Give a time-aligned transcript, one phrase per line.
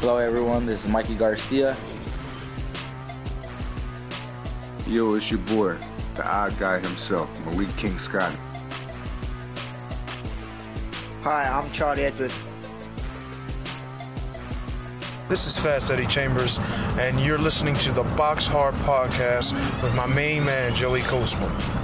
[0.00, 0.64] Hello, everyone.
[0.64, 1.76] This is Mikey Garcia.
[4.88, 5.76] Yo, it's your boy,
[6.14, 8.34] the odd guy himself, Malik King Scott.
[11.22, 12.32] Hi, I'm Charlie Edwards.
[15.28, 16.58] This is Fast Eddie Chambers,
[16.98, 21.79] and you're listening to the Box Hard Podcast with my main man, Joey Coastman.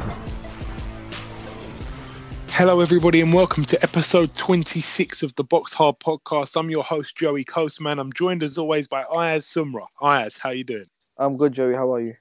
[2.59, 6.59] Hello, everybody, and welcome to episode 26 of the Box Hard Podcast.
[6.59, 7.99] I'm your host, Joey Coastman.
[7.99, 9.89] I'm joined as always by Ayaz Sumra.
[10.01, 10.87] Ayaz, how you doing?
[11.19, 11.75] I'm good, Joey.
[11.75, 12.15] How are you?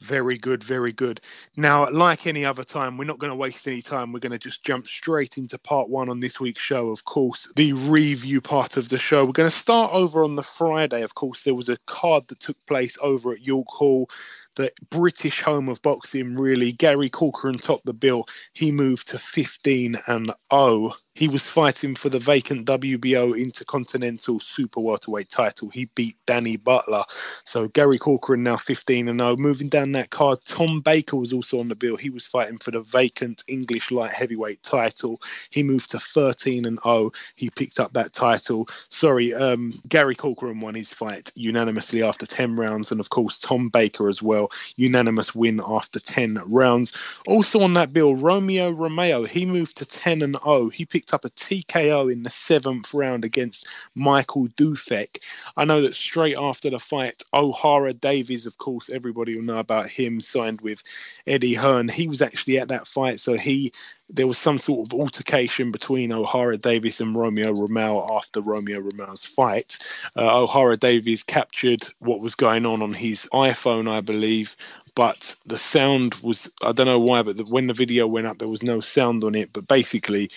[0.00, 1.20] Very good, very good.
[1.58, 4.12] Now, like any other time, we're not going to waste any time.
[4.12, 7.52] We're going to just jump straight into part one on this week's show, of course,
[7.54, 9.26] the review part of the show.
[9.26, 11.02] We're going to start over on the Friday.
[11.02, 14.08] Of course, there was a card that took place over at York Hall
[14.56, 16.72] the British home of boxing, really.
[16.72, 18.26] Gary Corcoran topped the bill.
[18.52, 24.80] He moved to 15 and 0 he was fighting for the vacant WBO Intercontinental Super
[24.80, 25.68] Welterweight title.
[25.68, 27.04] He beat Danny Butler.
[27.44, 29.36] So Gary Corcoran now 15 and 0.
[29.36, 31.96] Moving down that card, Tom Baker was also on the bill.
[31.96, 35.20] He was fighting for the vacant English light heavyweight title.
[35.50, 37.12] He moved to 13 and 0.
[37.34, 38.68] He picked up that title.
[38.88, 43.68] Sorry, um, Gary Corcoran won his fight unanimously after 10 rounds, and of course Tom
[43.68, 44.41] Baker as well,
[44.76, 46.94] unanimous win after 10 rounds.
[47.26, 49.24] Also on that bill, Romeo Romeo.
[49.24, 50.68] He moved to 10 and 0.
[50.68, 55.18] He picked picked up a TKO in the seventh round against Michael Dufek.
[55.56, 59.88] I know that straight after the fight, Ohara Davies, of course, everybody will know about
[59.88, 60.80] him, signed with
[61.26, 61.88] Eddie Hearn.
[61.88, 63.72] He was actually at that fight, so he
[64.10, 69.24] there was some sort of altercation between Ohara Davies and Romeo Romao after Romeo Romao's
[69.24, 69.78] fight.
[70.14, 74.54] Uh, Ohara Davies captured what was going on on his iPhone, I believe,
[74.94, 78.38] but the sound was I don't know why, but the, when the video went up,
[78.38, 79.52] there was no sound on it.
[79.52, 80.30] But basically,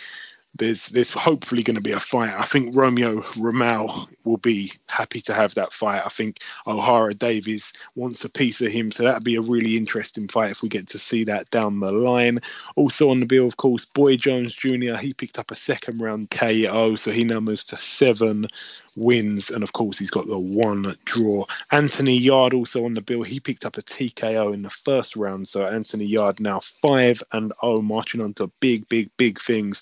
[0.58, 2.34] there's there's hopefully going to be a fight.
[2.38, 6.02] I think Romeo Romao will be happy to have that fight.
[6.06, 10.28] I think Ohara Davies wants a piece of him, so that'd be a really interesting
[10.28, 12.40] fight if we get to see that down the line.
[12.76, 14.96] Also on the bill, of course, Boy Jones Jr.
[14.96, 18.48] He picked up a second round KO, so he now moves to seven
[18.96, 21.46] wins, and of course he's got the one draw.
[21.72, 23.24] Anthony Yarde also on the bill.
[23.24, 27.54] He picked up a TKO in the first round, so Anthony Yarde now five and
[27.62, 29.82] oh, marching on to big, big, big things.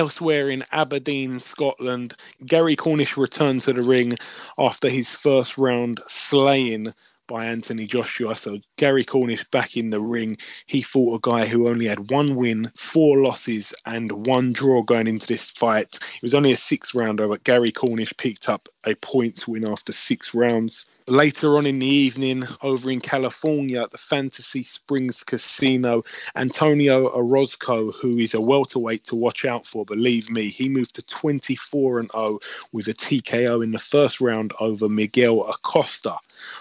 [0.00, 2.14] Elsewhere in Aberdeen, Scotland,
[2.46, 4.16] Gary Cornish returned to the ring
[4.56, 6.94] after his first round slaying
[7.26, 8.34] by Anthony Joshua.
[8.34, 10.38] So Gary Cornish back in the ring.
[10.64, 15.06] He fought a guy who only had one win, four losses, and one draw going
[15.06, 15.94] into this fight.
[15.96, 19.92] It was only a six rounder, but Gary Cornish picked up a points win after
[19.92, 20.86] six rounds.
[21.10, 26.04] Later on in the evening, over in California at the Fantasy Springs Casino,
[26.36, 31.02] Antonio Orozco, who is a welterweight to watch out for, believe me, he moved to
[31.02, 32.38] 24 and 0
[32.70, 36.16] with a TKO in the first round over Miguel Acosta.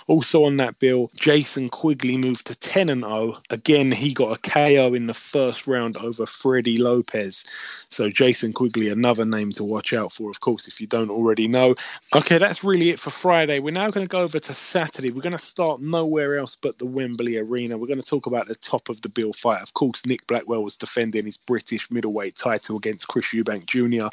[0.07, 3.37] Also on that bill, Jason Quigley moved to 10 and 0.
[3.49, 7.45] Again, he got a KO in the first round over Freddie Lopez.
[7.89, 11.47] So Jason Quigley, another name to watch out for, of course, if you don't already
[11.47, 11.75] know.
[12.13, 13.59] Okay, that's really it for Friday.
[13.59, 15.11] We're now going to go over to Saturday.
[15.11, 17.77] We're going to start nowhere else but the Wembley Arena.
[17.77, 19.61] We're going to talk about the top of the bill fight.
[19.61, 24.07] Of course, Nick Blackwell was defending his British middleweight title against Chris Eubank Jr.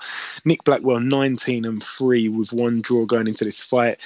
[0.44, 3.98] Nick Blackwell 19 and 3 with one draw going into this fight.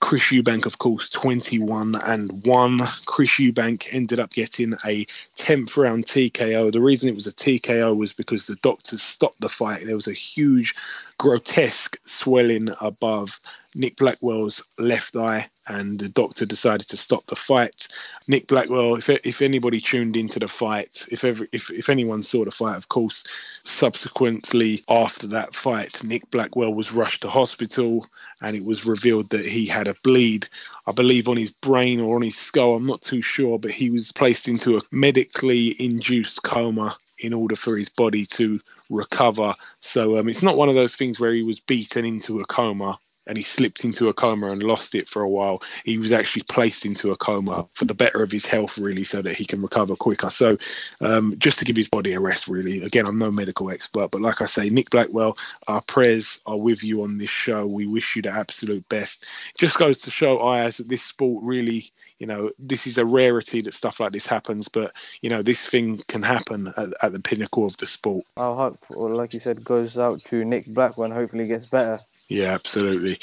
[0.00, 2.80] Chris Eubank, of course, 21 and 1.
[3.04, 6.72] Chris Eubank ended up getting a 10th round TKO.
[6.72, 9.82] The reason it was a TKO was because the doctors stopped the fight.
[9.84, 10.74] There was a huge,
[11.18, 13.40] grotesque swelling above
[13.74, 17.88] Nick Blackwell's left eye, and the doctor decided to stop the fight.
[18.26, 22.44] Nick Blackwell, if, if anybody tuned into the fight, if, ever, if if anyone saw
[22.44, 23.24] the fight, of course,
[23.64, 28.06] subsequently after that fight, Nick Blackwell was rushed to hospital,
[28.40, 30.48] and it was revealed that he had a bleed,
[30.86, 32.76] I believe, on his brain or on his skull.
[32.76, 37.56] I'm not too sure, but he was placed into a medically induced coma in order
[37.56, 38.60] for his body to
[38.90, 39.54] recover.
[39.80, 42.98] So um, it's not one of those things where he was beaten into a coma
[43.28, 45.62] and he slipped into a coma and lost it for a while.
[45.84, 49.22] He was actually placed into a coma for the better of his health, really, so
[49.22, 50.30] that he can recover quicker.
[50.30, 50.56] So,
[51.00, 52.82] um, just to give his body a rest, really.
[52.82, 55.36] Again, I'm no medical expert, but like I say, Nick Blackwell,
[55.68, 57.66] our prayers are with you on this show.
[57.66, 59.26] We wish you the absolute best.
[59.58, 63.60] Just goes to show, Ayaz, that this sport really, you know, this is a rarity
[63.62, 67.20] that stuff like this happens, but you know, this thing can happen at, at the
[67.20, 68.24] pinnacle of the sport.
[68.38, 72.00] Our heart, like you said, goes out to Nick Blackwell and hopefully gets better.
[72.28, 73.20] Yeah, absolutely.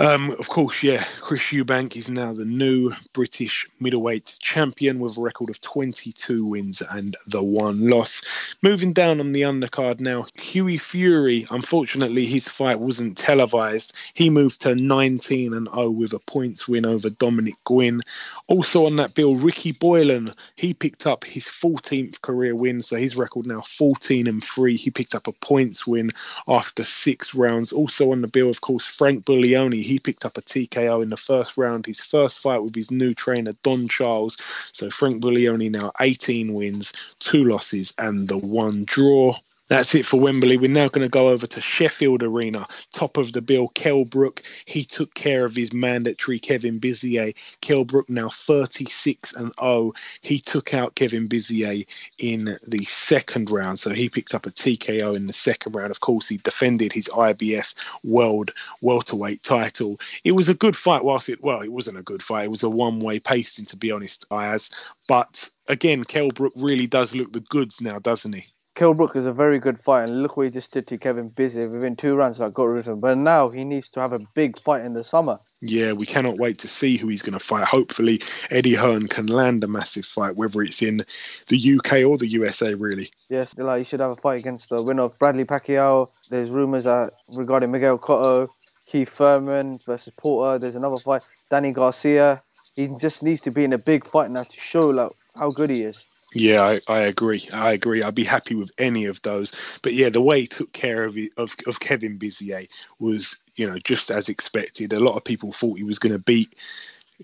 [0.00, 5.20] Um, of course, yeah, Chris Eubank is now the new British middleweight champion with a
[5.20, 8.22] record of 22 wins and the one loss.
[8.62, 11.48] Moving down on the undercard now, Hughie Fury.
[11.50, 13.92] Unfortunately, his fight wasn't televised.
[14.14, 18.02] He moved to 19 and 0 with a points win over Dominick Guinn.
[18.46, 20.32] Also on that bill, Ricky Boylan.
[20.54, 24.76] He picked up his 14th career win, so his record now 14 and 3.
[24.76, 26.12] He picked up a points win
[26.46, 27.72] after six rounds.
[27.72, 31.16] Also on the bill, of course, Frank Buglioni he picked up a TKO in the
[31.16, 34.36] first round, his first fight with his new trainer, Don Charles.
[34.72, 39.36] So Frank Buglioni now 18 wins, two losses, and the one draw.
[39.68, 40.56] That's it for Wembley.
[40.56, 42.66] We're now going to go over to Sheffield Arena.
[42.94, 44.42] Top of the bill, Kell Brook.
[44.64, 47.34] He took care of his mandatory Kevin Bizier.
[47.60, 49.92] Kell Brook now 36 and 0.
[50.22, 51.86] He took out Kevin Bizier
[52.18, 53.78] in the second round.
[53.78, 55.90] So he picked up a TKO in the second round.
[55.90, 60.00] Of course, he defended his IBF World Welterweight title.
[60.24, 62.44] It was a good fight, whilst it, well, it wasn't a good fight.
[62.44, 64.70] It was a one way pasting, to be honest, Ayaz.
[65.08, 68.46] But again, Kell Brook really does look the goods now, doesn't he?
[68.78, 71.30] Kell Brook is a very good fight, and look what he just did to Kevin
[71.30, 72.38] Bizier within two rounds.
[72.38, 74.92] That got rid of him, but now he needs to have a big fight in
[74.92, 75.40] the summer.
[75.60, 77.64] Yeah, we cannot wait to see who he's going to fight.
[77.64, 78.20] Hopefully,
[78.52, 81.04] Eddie Hearn can land a massive fight, whether it's in
[81.48, 83.10] the UK or the USA, really.
[83.28, 86.10] Yes, like he should have a fight against the winner of Bradley Pacquiao.
[86.30, 88.46] There's rumours uh, regarding Miguel Cotto,
[88.86, 90.60] Keith Thurman versus Porter.
[90.60, 92.44] There's another fight, Danny Garcia.
[92.76, 95.70] He just needs to be in a big fight now to show like how good
[95.70, 96.04] he is.
[96.34, 97.48] Yeah, I, I, agree.
[97.52, 98.02] I agree.
[98.02, 99.52] I'd be happy with any of those.
[99.82, 103.78] But yeah, the way he took care of of, of Kevin Bizier was, you know,
[103.78, 104.92] just as expected.
[104.92, 106.54] A lot of people thought he was going to beat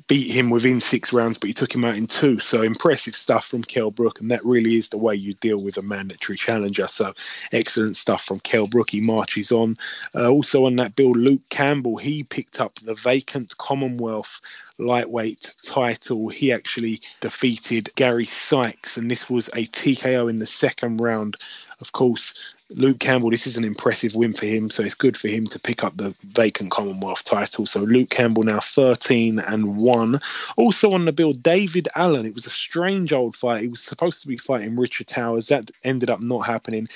[0.08, 2.40] beat him within six rounds, but he took him out in two.
[2.40, 5.76] So impressive stuff from Kell Brook, and that really is the way you deal with
[5.76, 6.88] a mandatory challenger.
[6.88, 7.14] So
[7.52, 8.90] excellent stuff from Kell Brook.
[8.90, 9.76] He marches on.
[10.14, 14.40] Uh, also on that bill, Luke Campbell, he picked up the vacant Commonwealth
[14.78, 16.28] lightweight title.
[16.28, 21.36] He actually defeated Gary Sykes, and this was a TKO in the second round.
[21.80, 22.34] Of course,
[22.70, 25.58] Luke Campbell, this is an impressive win for him, so it's good for him to
[25.58, 27.66] pick up the vacant Commonwealth title.
[27.66, 30.20] So Luke Campbell now 13 and 1.
[30.56, 32.24] Also on the bill, David Allen.
[32.24, 33.62] It was a strange old fight.
[33.62, 35.48] He was supposed to be fighting Richard Towers.
[35.48, 36.88] That ended up not happening.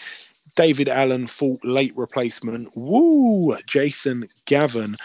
[0.56, 2.70] David Allen fought late replacement.
[2.74, 3.54] Woo!
[3.66, 4.96] Jason Gavin.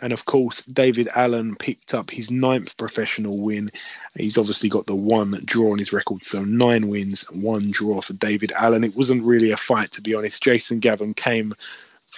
[0.00, 3.70] And of course, David Allen picked up his ninth professional win.
[4.16, 8.12] He's obviously got the one draw on his record, so nine wins, one draw for
[8.12, 8.84] David Allen.
[8.84, 10.42] It wasn't really a fight, to be honest.
[10.42, 11.54] Jason Gavin came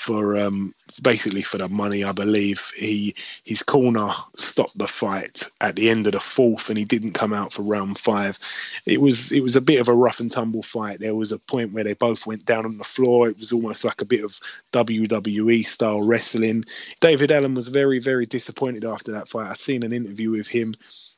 [0.00, 2.72] for um, basically for the money, I believe.
[2.74, 3.14] He
[3.44, 4.08] his corner
[4.38, 7.62] stopped the fight at the end of the fourth, and he didn't come out for
[7.62, 8.38] round five.
[8.86, 11.00] It was it was a bit of a rough and tumble fight.
[11.00, 13.28] There was a point where they both went down on the floor.
[13.28, 14.40] It was almost like a bit of
[14.72, 16.64] WWE style wrestling.
[17.00, 19.48] David Allen was very very disappointed after that fight.
[19.48, 20.74] I've seen an interview with him,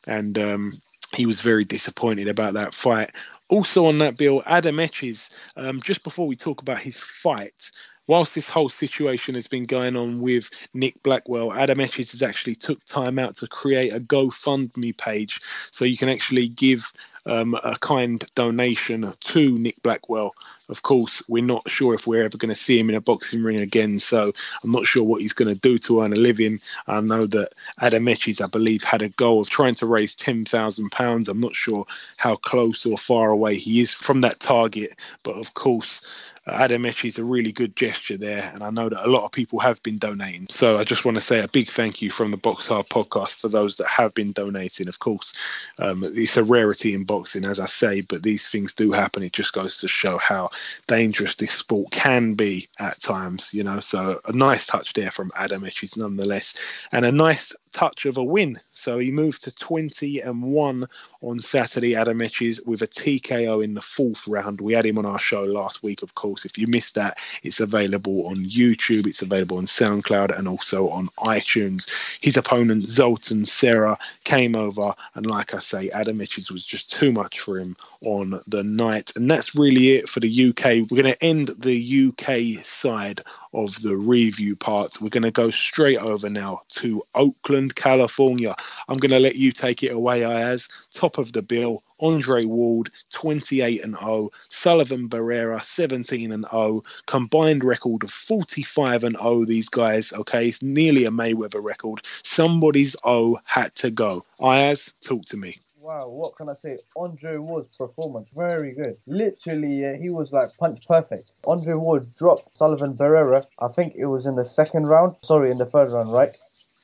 [0.07, 0.37] and.
[0.39, 0.83] Um,
[1.15, 3.11] he was very disappointed about that fight.
[3.51, 5.29] Also on that bill, Adam Etches.
[5.57, 7.71] Um, just before we talk about his fight,
[8.07, 12.55] whilst this whole situation has been going on with Nick Blackwell, Adam Etches has actually
[12.55, 15.41] took time out to create a GoFundMe page
[15.71, 16.93] so you can actually give
[17.27, 20.35] um, a kind donation to Nick Blackwell.
[20.69, 23.43] Of course, we're not sure if we're ever going to see him in a boxing
[23.43, 24.33] ring again, so
[24.63, 26.61] I'm not sure what he's going to do to earn a living.
[26.87, 27.51] I know that
[27.81, 31.29] Adam Etches, I believe, had a goal of trying to raise £10,000.
[31.29, 31.87] I'm not sure
[32.17, 36.03] how close or far away he is from that target, but of course,
[36.47, 39.31] Adam Etch is a really good gesture there, and I know that a lot of
[39.31, 40.49] people have been donating.
[40.51, 43.35] So I just want to say a big thank you from the Box Hard podcast
[43.35, 44.89] for those that have been donating.
[44.89, 45.35] Of course,
[45.79, 49.23] um, it's a rarity in boxing, as I say, but these things do happen.
[49.23, 50.51] It just goes to show how
[50.87, 53.81] dangerous this sport can be at times, you know.
[53.81, 56.55] So a nice touch there from Adam Etches nonetheless,
[56.93, 58.61] and a nice touch of a win.
[58.73, 60.89] So he moved to 20 and 1
[61.21, 64.61] on Saturday, Adam Etches, with a TKO in the fourth round.
[64.61, 66.45] We had him on our show last week, of course.
[66.45, 71.09] If you missed that, it's available on YouTube, it's available on SoundCloud, and also on
[71.19, 71.89] iTunes.
[72.21, 77.13] His opponent, Zoltan Serra, came over, and like I say, Adam Etches was just too
[77.13, 79.13] much for him on the night.
[79.17, 80.91] And that's really it for the UK.
[80.91, 83.23] We're going to end the UK side
[83.55, 85.01] of the review part.
[85.01, 88.55] We're going to go straight over now to Oakland, California.
[88.89, 90.69] I'm going to let you take it away, Ayaz.
[90.93, 97.65] Top of the bill, Andre Ward, 28 and 0, Sullivan Barrera, 17 and 0, combined
[97.65, 99.45] record of 45 and 0.
[99.45, 102.01] These guys, okay, it's nearly a Mayweather record.
[102.25, 104.25] Somebody's 0 had to go.
[104.41, 106.79] Ayaz, talk to me wow, what can I say?
[106.97, 108.97] Andre Ward's performance, very good.
[109.07, 111.31] Literally, uh, he was like punch perfect.
[111.47, 113.45] Andre Ward dropped Sullivan Barrera.
[113.59, 115.17] I think it was in the second round.
[115.23, 116.37] Sorry, in the third round, right?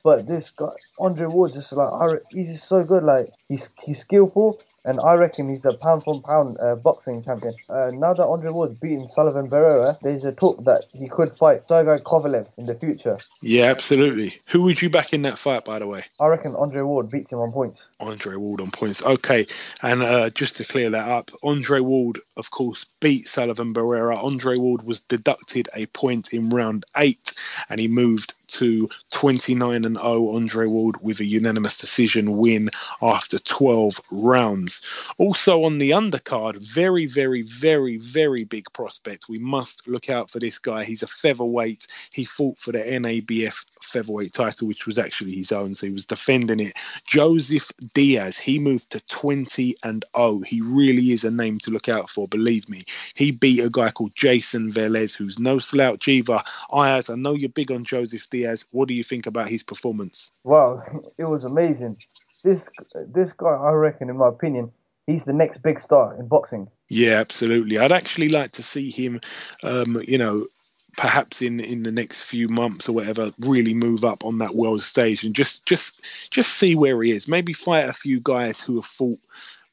[0.03, 3.03] But this guy, Andre Ward, just like he's just so good.
[3.03, 7.53] Like he's he's skillful, and I reckon he's a pound for pound uh, boxing champion.
[7.69, 11.67] Uh, now that Andre Ward's beaten Sullivan Barrera, there's a talk that he could fight
[11.67, 13.19] Sergey Kovalev in the future.
[13.41, 14.41] Yeah, absolutely.
[14.47, 16.05] Who would you back in that fight, by the way?
[16.19, 17.87] I reckon Andre Ward beats him on points.
[17.99, 19.03] Andre Ward on points.
[19.03, 19.47] Okay,
[19.81, 24.23] and uh, just to clear that up, Andre Ward, of course, beat Sullivan Barrera.
[24.23, 27.33] Andre Ward was deducted a point in round eight,
[27.69, 32.69] and he moved to 29 and 0 Andre Ward with a unanimous decision win
[33.01, 34.68] after 12 rounds.
[35.17, 39.29] Also on the undercard, very, very, very, very big prospect.
[39.29, 40.83] We must look out for this guy.
[40.83, 41.87] He's a featherweight.
[42.13, 46.05] He fought for the NABF featherweight title, which was actually his own, so he was
[46.05, 46.73] defending it.
[47.05, 50.41] Joseph Diaz, he moved to 20 and 0.
[50.45, 52.85] He really is a name to look out for, believe me.
[53.13, 56.41] He beat a guy called Jason Velez, who's no slouch either.
[56.71, 58.65] Ayaz, I know you're big on Joseph Diaz.
[58.71, 60.31] What do you think about his performance?
[60.43, 60.83] Wow,
[61.17, 61.97] it was amazing.
[62.43, 64.71] This this guy, I reckon, in my opinion,
[65.07, 66.69] he's the next big star in boxing.
[66.87, 67.77] Yeah, absolutely.
[67.77, 69.21] I'd actually like to see him,
[69.63, 70.47] um, you know,
[70.97, 74.81] perhaps in in the next few months or whatever really move up on that world
[74.81, 78.75] stage and just just just see where he is maybe fight a few guys who
[78.77, 79.19] have fought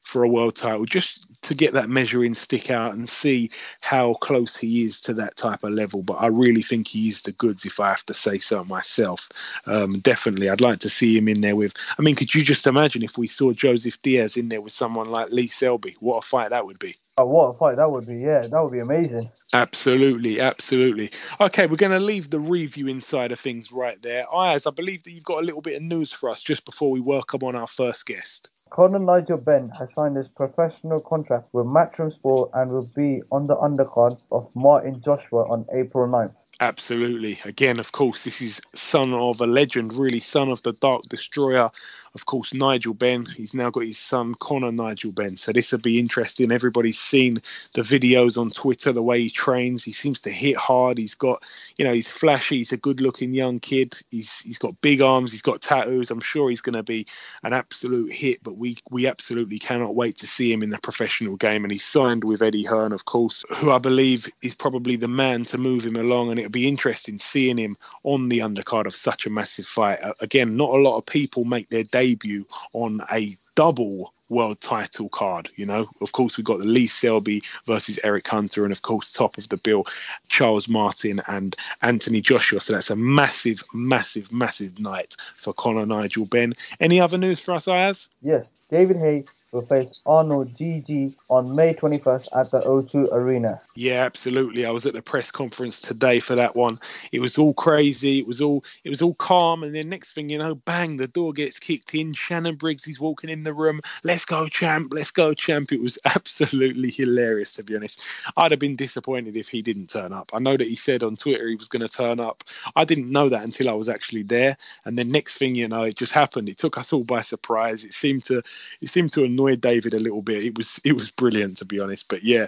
[0.07, 4.55] for a world title just to get that measuring stick out and see how close
[4.55, 7.65] he is to that type of level but i really think he is the goods
[7.65, 9.27] if i have to say so myself
[9.65, 12.67] um, definitely i'd like to see him in there with i mean could you just
[12.67, 16.21] imagine if we saw joseph diaz in there with someone like lee selby what a
[16.21, 18.17] fight that would be Oh, what a fight that would be!
[18.17, 19.31] Yeah, that would be amazing.
[19.51, 21.09] Absolutely, absolutely.
[21.41, 24.27] Okay, we're going to leave the review inside of things right there.
[24.31, 26.91] Ayaz, I believe that you've got a little bit of news for us just before
[26.91, 28.51] we welcome on our first guest.
[28.69, 33.47] Conor Nigel Benn has signed his professional contract with Matchroom Sport and will be on
[33.47, 36.35] the undercard of Martin Joshua on April 9th.
[36.59, 37.39] Absolutely.
[37.45, 41.69] Again, of course, this is son of a legend, really, son of the Dark Destroyer.
[42.15, 43.25] Of course, Nigel Benn.
[43.25, 45.37] He's now got his son, Conor Nigel Benn.
[45.37, 46.51] So this will be interesting.
[46.51, 47.43] Everybody's seen
[47.75, 49.83] the videos on Twitter, the way he trains.
[49.83, 50.97] He seems to hit hard.
[50.97, 51.43] He's got,
[51.77, 52.57] you know, he's flashy.
[52.57, 53.99] He's a good looking young kid.
[54.09, 55.31] He's he's got big arms.
[55.31, 56.09] He's got tattoos.
[56.09, 57.05] I'm sure he's going to be
[57.43, 61.35] an absolute hit, but we, we absolutely cannot wait to see him in the professional
[61.35, 61.65] game.
[61.65, 65.45] And he's signed with Eddie Hearn, of course, who I believe is probably the man
[65.45, 66.31] to move him along.
[66.31, 69.99] And it'll be interesting seeing him on the undercard of such a massive fight.
[70.21, 75.49] Again, not a lot of people make their debut on a double world title card.
[75.57, 79.11] You know, of course, we've got the Lee Selby versus Eric Hunter, and of course,
[79.11, 79.87] top of the bill,
[80.29, 82.61] Charles Martin and Anthony Joshua.
[82.61, 86.53] So that's a massive, massive, massive night for Conor Nigel Benn.
[86.79, 88.07] Any other news for us, Ayaz?
[88.21, 89.25] Yes, David Haye
[89.57, 93.59] will face Arnold Gjergjaj on May 21st at the O2 Arena.
[93.73, 94.67] Yeah, absolutely.
[94.67, 96.79] I was at the press conference today for that one.
[97.11, 98.19] It was all crazy.
[98.19, 101.07] It was all it was all calm, and then next thing you know, bang, the
[101.07, 102.13] door gets kicked in.
[102.13, 103.81] Shannon Briggs is walking in the room.
[104.03, 104.93] Let's go, champ.
[104.93, 105.71] Let's go, champ.
[105.71, 108.03] It was absolutely hilarious, to be honest.
[108.37, 110.29] I'd have been disappointed if he didn't turn up.
[110.33, 112.43] I know that he said on Twitter he was going to turn up.
[112.75, 115.81] I didn't know that until I was actually there, and then next thing you know,
[115.83, 116.47] it just happened.
[116.47, 117.83] It took us all by surprise.
[117.83, 118.43] It seemed to
[118.81, 120.43] it seemed to annoyed David a little bit.
[120.43, 122.07] It was it was brilliant to be honest.
[122.09, 122.47] But yeah,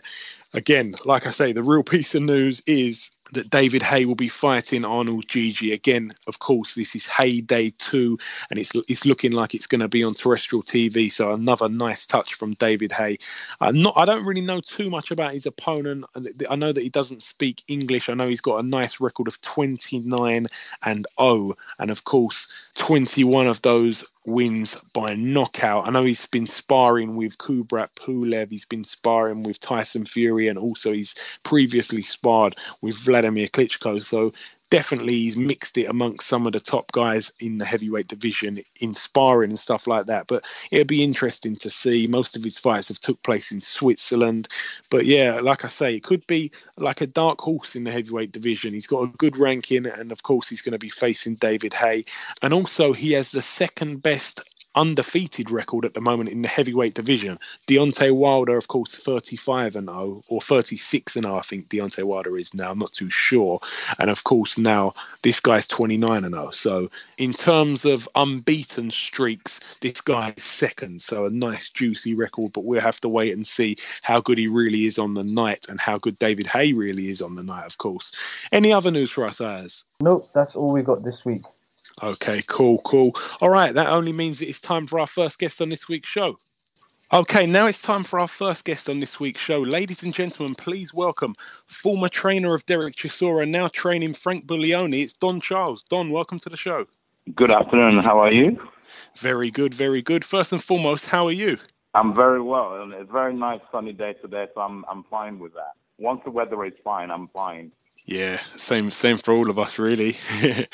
[0.53, 4.29] again, like I say, the real piece of news is that David Haye will be
[4.29, 6.13] fighting Arnold Gjergjaj again.
[6.27, 8.17] Of course, this is Hay Day two,
[8.49, 11.11] and it's it's looking like it's going to be on terrestrial TV.
[11.11, 13.19] So another nice touch from David Haye.
[13.61, 16.05] Uh, not, I don't really know too much about his opponent.
[16.49, 18.09] I know that he doesn't speak English.
[18.09, 20.47] I know he's got a nice record of 29
[20.83, 25.87] and 0, and of course, 21 of those wins by knockout.
[25.87, 28.49] I know he's been sparring with Kubrat Pulev.
[28.49, 34.01] He's been sparring with Tyson Fury, and also he's previously sparred with Vladimir Klitschko.
[34.01, 34.33] So
[34.69, 38.93] definitely he's mixed it amongst some of the top guys in the heavyweight division in
[38.93, 40.27] sparring and stuff like that.
[40.27, 42.07] But it'll be interesting to see.
[42.07, 44.47] Most of his fights have took place in Switzerland.
[44.89, 48.31] But yeah, like I say, it could be like a dark horse in the heavyweight
[48.31, 48.73] division.
[48.73, 52.05] He's got a good ranking, and of course he's going to be facing David Haye.
[52.41, 54.41] And also he has the second best
[54.75, 57.39] undefeated record at the moment in the heavyweight division.
[57.67, 62.37] Deontay Wilder, of course, 35 and 0, or 36 and 0, I think Deontay Wilder
[62.37, 62.71] is now.
[62.71, 63.59] I'm not too sure.
[63.97, 66.51] And of course, now this guy's 29 and 0.
[66.51, 71.01] So, in terms of unbeaten streaks, this guy is second.
[71.01, 72.53] So, a nice, juicy record.
[72.53, 75.65] But we'll have to wait and see how good he really is on the night
[75.69, 78.11] and how good David Haye really is on the night, of course.
[78.51, 79.83] Any other news for us, Az?
[80.01, 81.43] Nope, that's all we got this week.
[82.01, 83.15] Okay, cool, cool.
[83.41, 86.37] All right, that only means it's time for our first guest on this week's show.
[87.11, 89.59] Okay, now it's time for our first guest on this week's show.
[89.59, 95.01] Ladies and gentlemen, please welcome former trainer of Derek Chisora, now training Frank Buglioni.
[95.01, 95.83] It's Don Charles.
[95.89, 96.85] Don, welcome to the show.
[97.35, 98.03] Good afternoon.
[98.03, 98.61] How are you?
[99.17, 100.23] Very good, very good.
[100.23, 101.57] First and foremost, how are you?
[101.95, 102.89] I'm very well.
[102.93, 105.73] It's a very nice sunny day today, so I'm I'm fine with that.
[105.97, 107.71] Once the weather is fine, I'm fine.
[108.09, 110.17] Yeah, same same for all of us, really.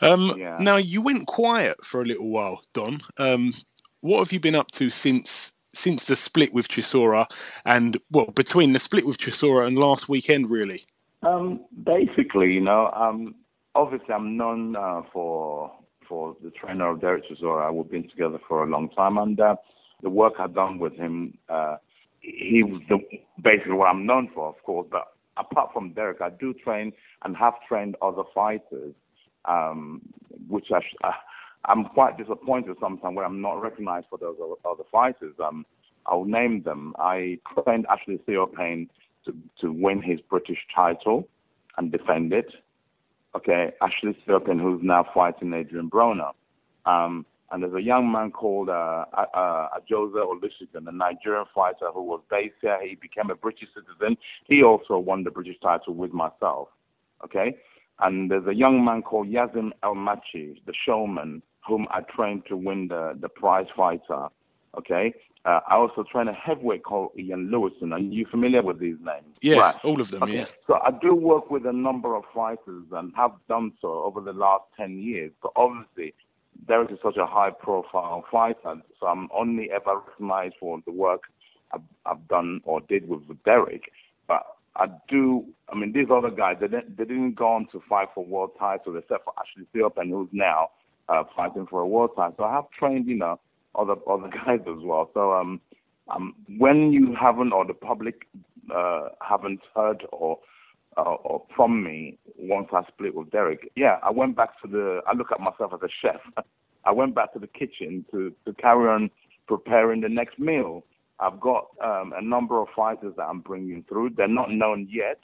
[0.00, 0.56] um, Yeah.
[0.58, 3.00] Now you went quiet for a little while, Don.
[3.16, 3.54] Um,
[4.00, 7.26] what have you been up to since since the split with Chisora,
[7.64, 10.80] and well, between the split with Chisora and last weekend, really?
[11.22, 13.36] Um, basically, you know, um,
[13.76, 15.70] obviously I'm known uh, for
[16.08, 17.72] for the trainer of Derek Chisora.
[17.72, 19.54] We've been together for a long time, and uh,
[20.02, 21.76] the work I've done with him, uh,
[22.18, 22.98] he was the,
[23.40, 24.88] basically what I'm known for, of course.
[24.90, 25.06] But
[25.40, 26.92] apart from Derek, I do train
[27.24, 28.94] and have trained other fighters,
[29.46, 30.02] um,
[30.48, 31.12] which I, uh,
[31.64, 35.34] I'm quite disappointed sometimes when I'm not recognized for those other, fighters.
[35.44, 35.66] Um,
[36.06, 36.94] I'll name them.
[36.98, 38.88] I trained Ashley Theophane
[39.26, 41.28] to, to win his British title
[41.76, 42.50] and defend it.
[43.36, 46.32] Okay, Ashley Theophane, who's now fighting Adrian Broner.
[46.86, 52.20] Um, and there's a young man called uh, uh, Olusegun, a Nigerian fighter who was
[52.30, 52.78] based here.
[52.86, 54.16] He became a British citizen.
[54.46, 56.68] He also won the British title with myself.
[57.24, 57.56] Okay,
[58.00, 62.56] and there's a young man called Yassine El Maachi, the showman, whom I trained to
[62.56, 64.28] win the the prize fighter.
[64.78, 65.12] Okay,
[65.44, 67.92] uh, I also train a heavyweight called Ian Lewison.
[67.92, 69.36] Are you familiar with these names?
[69.40, 69.74] Yeah, Right.
[69.84, 70.22] all of them.
[70.24, 70.34] Okay.
[70.34, 70.44] Yeah.
[70.66, 74.34] So I do work with a number of fighters and have done so over the
[74.34, 75.32] last 10 years.
[75.42, 76.14] But obviously,
[76.66, 81.22] Derek is such a high profile fighter, so I'm only ever recognized for the work
[81.72, 83.90] I've, I've done or did with, Derek.
[84.26, 84.42] But
[84.76, 88.08] I do, I mean, these other guys, they didn't, they didn't go on to fight
[88.14, 90.70] for world titles except for Ashley Theophane, who's now
[91.08, 92.34] uh, fighting for a world title.
[92.38, 93.38] So I have trained, you know,
[93.74, 95.10] other other guys as well.
[95.14, 95.60] So um,
[96.08, 98.26] um, when you haven't or the public
[98.74, 100.38] uh, haven't heard or
[100.96, 105.00] uh, or from me once I split with Derek, yeah, I went back to the.
[105.06, 106.20] I look at myself as a chef.
[106.84, 109.10] I went back to the kitchen to to carry on
[109.46, 110.84] preparing the next meal.
[111.18, 114.10] I've got um, a number of fighters that I'm bringing through.
[114.16, 115.20] They're not known yet,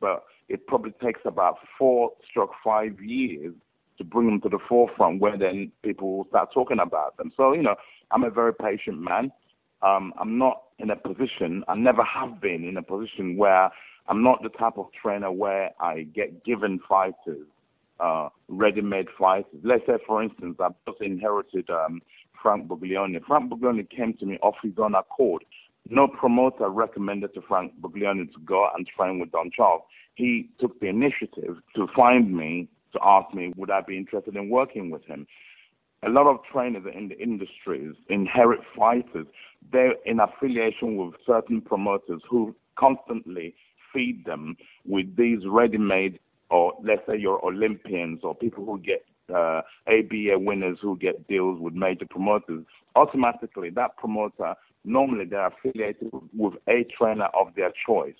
[0.00, 3.54] but it probably takes about four stroke five years
[3.96, 7.32] to bring them to the forefront where then people will start talking about them.
[7.36, 7.76] So, you know,
[8.10, 9.30] I'm a very patient man.
[9.82, 13.70] Um, I'm not in a position, I never have been in a position where
[14.10, 17.46] I'm not the type of trainer where I get given fighters,
[18.00, 19.60] uh, ready-made fighters.
[19.62, 22.02] Let's say, for instance, I've just inherited um,
[22.42, 23.24] Frank Buglioni.
[23.24, 25.44] Frank Buglioni came to me off his own accord.
[25.88, 29.82] No promoter recommended to Frank Buglioni to go and train with Don Charles.
[30.16, 34.50] He took the initiative to find me to ask me would I be interested in
[34.50, 35.24] working with him.
[36.02, 39.26] A lot of trainers in the industries inherit fighters.
[39.70, 43.54] They're in affiliation with certain promoters who constantly
[43.92, 46.18] feed them with these ready-made,
[46.50, 51.60] or let's say your Olympians or people who get uh, ABA winners who get deals
[51.60, 52.64] with major promoters.
[52.96, 58.14] Automatically, that promoter normally they're affiliated with a trainer of their choice.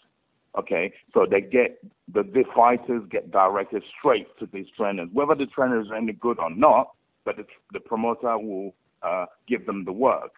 [0.58, 1.80] Okay, so they get
[2.12, 6.38] the, the fighters get directed straight to these trainers, whether the trainer is any good
[6.40, 6.90] or not.
[7.24, 10.32] But the, the promoter will uh, give them the work.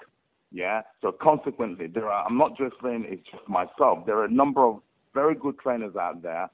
[0.50, 0.82] Yeah.
[1.00, 2.26] So consequently, there are.
[2.26, 4.04] I'm not just saying it's just myself.
[4.04, 4.80] There are a number of
[5.14, 6.50] very good trainers out there.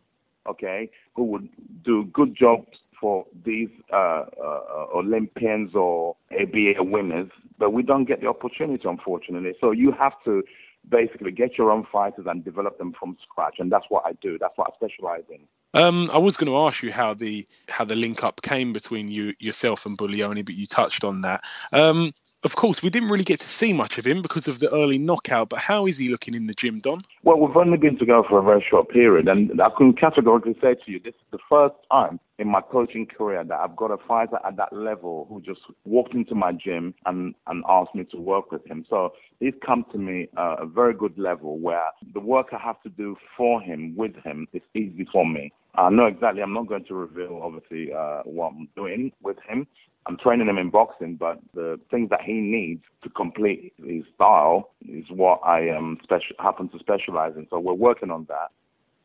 [0.48, 1.48] Okay, who would
[1.84, 2.68] do good jobs
[3.00, 9.54] for these uh, uh, Olympians or ABA winners, but we don't get the opportunity, unfortunately.
[9.60, 10.42] So you have to
[10.88, 14.38] basically get your own fighters and develop them from scratch, and that's what I do.
[14.38, 15.40] That's what I specialize in.
[15.74, 19.08] Um, I was going to ask you how the how the link up came between
[19.08, 21.44] you yourself and Buglioni, but you touched on that.
[21.72, 22.12] Um,
[22.44, 24.98] of course, we didn't really get to see much of him because of the early
[24.98, 25.48] knockout.
[25.48, 27.02] But how is he looking in the gym, Don?
[27.24, 30.74] Well, we've only been together for a very short period, and I can categorically say
[30.74, 33.96] to you, this is the first time in my coaching career that I've got a
[34.06, 38.16] fighter at that level who just walked into my gym and, and asked me to
[38.16, 38.86] work with him.
[38.88, 41.82] So he's come to me uh, a very good level where
[42.14, 45.52] the work I have to do for him, with him, is easy for me.
[45.74, 46.42] I know exactly.
[46.42, 49.66] I'm not going to reveal, obviously, uh, what I'm doing with him.
[50.08, 54.70] I'm training him in boxing, but the things that he needs to complete his style
[54.88, 57.46] is what I um, special, happen to specialize in.
[57.50, 58.48] So we're working on that.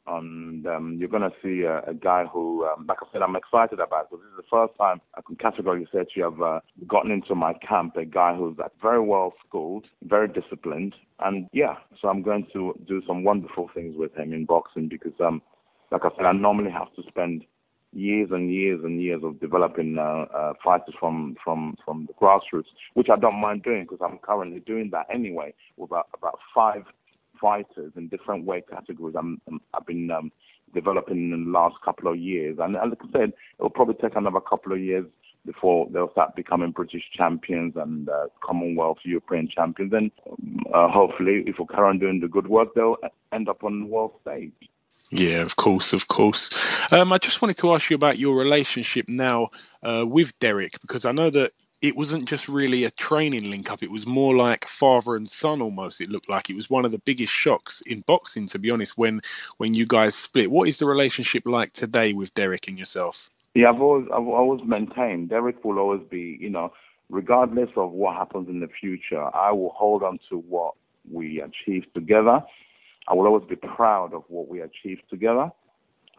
[0.08, 3.36] And um, you're going to see a, a guy who, um, like I said, I'm
[3.36, 4.10] excited about.
[4.10, 7.12] Because this is the first time I can categorically say to you, I've uh, gotten
[7.12, 11.76] into my camp a guy who's uh, very well schooled, very disciplined, and yeah.
[12.02, 15.42] So I'm going to do some wonderful things with him in boxing because, um,
[15.92, 17.44] like I said, I normally have to spend
[17.94, 22.72] years and years and years of developing uh, uh, fighters from from from the grassroots,
[22.94, 26.84] which I don't mind doing because I'm currently doing that anyway with about about five
[27.40, 29.16] fighters in different weight categories.
[29.18, 30.32] I'm, I'm I've been um,
[30.74, 33.96] developing in the last couple of years, and, and like I said, it will probably
[33.96, 35.06] take another couple of years
[35.46, 39.92] before they'll start becoming British champions and uh, Commonwealth European champions.
[39.94, 40.12] And
[40.74, 42.98] uh, hopefully, if we carry on doing the good work, they'll
[43.34, 44.54] end up on the world stage.
[45.16, 46.50] Yeah, of course, of course.
[46.92, 49.52] Um, I just wanted to ask you about your relationship now
[49.84, 51.52] uh, with Derek because I know that
[51.84, 55.62] it wasn't just really a training link up; it was more like father and son
[55.62, 56.02] almost.
[56.02, 58.98] It looked like it was one of the biggest shocks in boxing, to be honest.
[58.98, 59.22] When
[59.58, 63.30] when you guys split, what is the relationship like today with Derek and yourself?
[63.54, 66.74] Yeah, I've always I've always maintained Derek will always be, you know,
[67.12, 70.74] regardless of what happens in the future, I will hold on to what
[71.12, 72.44] we achieved together
[73.08, 75.52] I will always be proud of what we achieved together.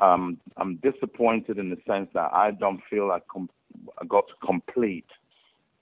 [0.01, 3.51] Um, I'm disappointed in the sense that I don't feel I, com-
[4.01, 5.07] I got to complete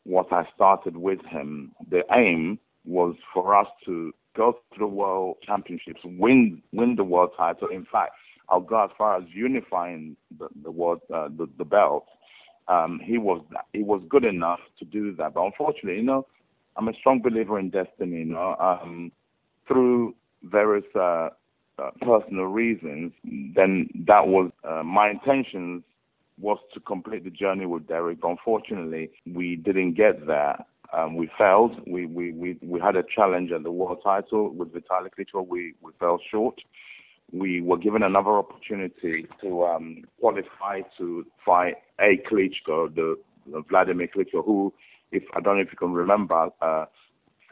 [0.05, 1.73] what I started with him.
[1.91, 7.31] The aim was for us to go to the World Championships, win win the world
[7.37, 7.69] title.
[7.69, 8.13] In fact,
[8.49, 12.07] I'll go as far as unifying the, the world uh, the, the belt.
[12.69, 16.27] Um, he was he was good enough to do that, but unfortunately, you know,
[16.77, 18.19] I'm a strong believer in destiny.
[18.19, 19.13] You know, um,
[19.69, 21.29] through various uh,
[21.79, 25.83] uh, personal reasons, then that was uh, my intentions
[26.41, 28.19] was to complete the journey with Derek.
[28.23, 30.57] Unfortunately, we didn't get there.
[30.93, 31.81] Um, we failed.
[31.87, 35.47] We, we, we, we had a challenge at the world title with Vitaly Klitschko.
[35.47, 36.57] We, we fell short.
[37.33, 43.17] We were given another opportunity to um, qualify to fight a Klitschko, the,
[43.51, 44.75] the Vladimir Klitschko, who,
[45.13, 46.85] if I don't know if you can remember, uh,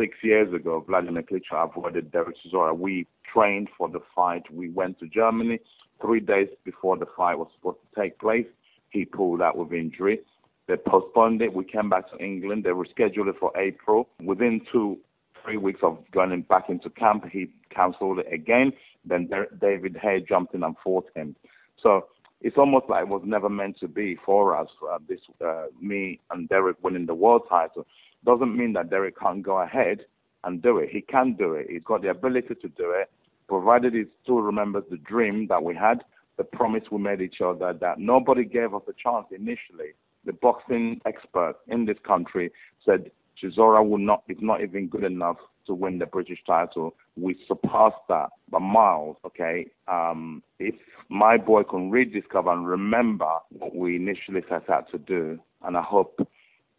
[0.00, 2.76] six years ago, Vladimir Klitschko avoided Derek Chisora.
[2.76, 4.42] We trained for the fight.
[4.50, 5.60] We went to Germany
[6.00, 8.46] three days before the fight was supposed to take place.
[8.88, 10.20] He pulled out with injury.
[10.66, 11.52] They postponed it.
[11.52, 12.64] We came back to England.
[12.64, 14.08] They rescheduled it for April.
[14.24, 14.98] Within two,
[15.44, 18.72] three weeks of going back into camp, he cancelled it again.
[19.04, 19.28] Then
[19.60, 21.36] David Haye jumped in and fought him.
[21.82, 22.06] So
[22.40, 24.68] it's almost like it was never meant to be for us.
[24.90, 27.86] Uh, this, uh, me and Derek winning the world title
[28.24, 30.00] doesn't mean that Derek can't go ahead
[30.44, 30.90] and do it.
[30.90, 31.66] He can do it.
[31.70, 33.10] He's got the ability to do it,
[33.48, 36.02] provided he still remembers the dream that we had,
[36.38, 39.92] the promise we made each other that nobody gave us a chance initially.
[40.24, 42.50] The boxing expert in this country
[42.84, 43.10] said
[43.42, 46.94] Chisora will not is not even good enough to win the British title.
[47.16, 49.16] We surpassed that by miles.
[49.24, 50.74] Okay, um, if
[51.08, 55.82] my boy can rediscover and remember what we initially set out to do, and I
[55.82, 56.26] hope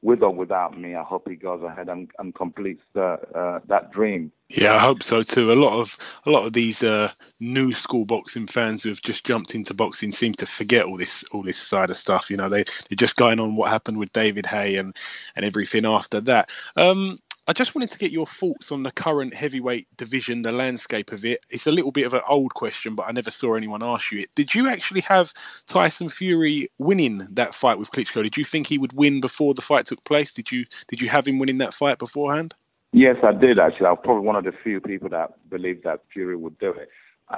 [0.02, 3.92] with or without me, I hope he goes ahead and, and completes the, uh, that
[3.92, 4.32] dream.
[4.50, 5.52] Yeah, I hope so too.
[5.52, 9.26] A lot of a lot of these uh, new school boxing fans who have just
[9.26, 12.30] jumped into boxing seem to forget all this all this side of stuff.
[12.30, 14.94] You know, they they're just going on what happened with David Haye and
[15.38, 16.50] and everything after that.
[16.76, 21.12] Um, I just wanted to get your thoughts on the current heavyweight division, the landscape
[21.12, 21.44] of it.
[21.50, 24.20] It's a little bit of an old question, but I never saw anyone ask you
[24.20, 24.30] it.
[24.36, 25.34] Did you actually have
[25.66, 28.24] Tyson Fury winning that fight with Klitschko?
[28.24, 30.34] Did you think he would win before the fight took place?
[30.34, 32.54] Did you did you have him winning that fight beforehand?
[32.94, 33.88] Yes, I did actually.
[33.88, 36.90] I was probably one of the few people that believed that Fury would do it.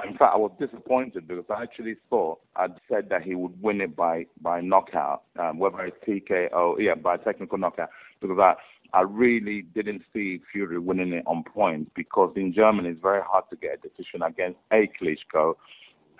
[0.06, 3.80] In fact, I was disappointed because I actually thought I'd said that he would win
[3.80, 7.90] it by by knockout, um, whether it's TKO, yeah, by technical knockout,
[8.20, 8.54] because I
[8.94, 13.44] I really didn't see Fury winning it on points because in Germany it's very hard
[13.50, 15.54] to get a decision against a Klitschko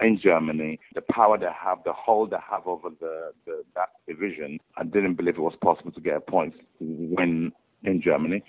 [0.01, 0.81] in Germany.
[0.95, 5.15] The power they have, the hold they have over the, the that division, I didn't
[5.15, 7.53] believe it was possible to get a point win
[7.85, 8.43] in Germany.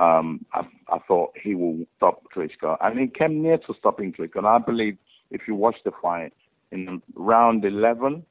[0.00, 4.38] Um, I, I thought he will stop Klitschko, and he came near to stopping Klitschko.
[4.38, 4.98] And I believe
[5.30, 6.32] if you watch the fight
[6.72, 8.24] in round 11,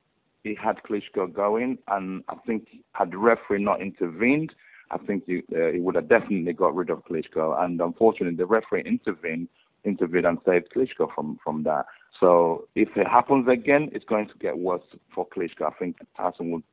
[0.43, 4.53] he had Klitschko going, and I think had the referee not intervened,
[4.91, 7.63] I think he, uh, he would have definitely got rid of Klitschko.
[7.63, 9.49] And unfortunately, the referee intervened,
[9.83, 11.85] intervened and saved Klitschko from, from that.
[12.19, 15.67] So if it happens again, it's going to get worse for Klitschko.
[15.67, 16.63] I think Tyson would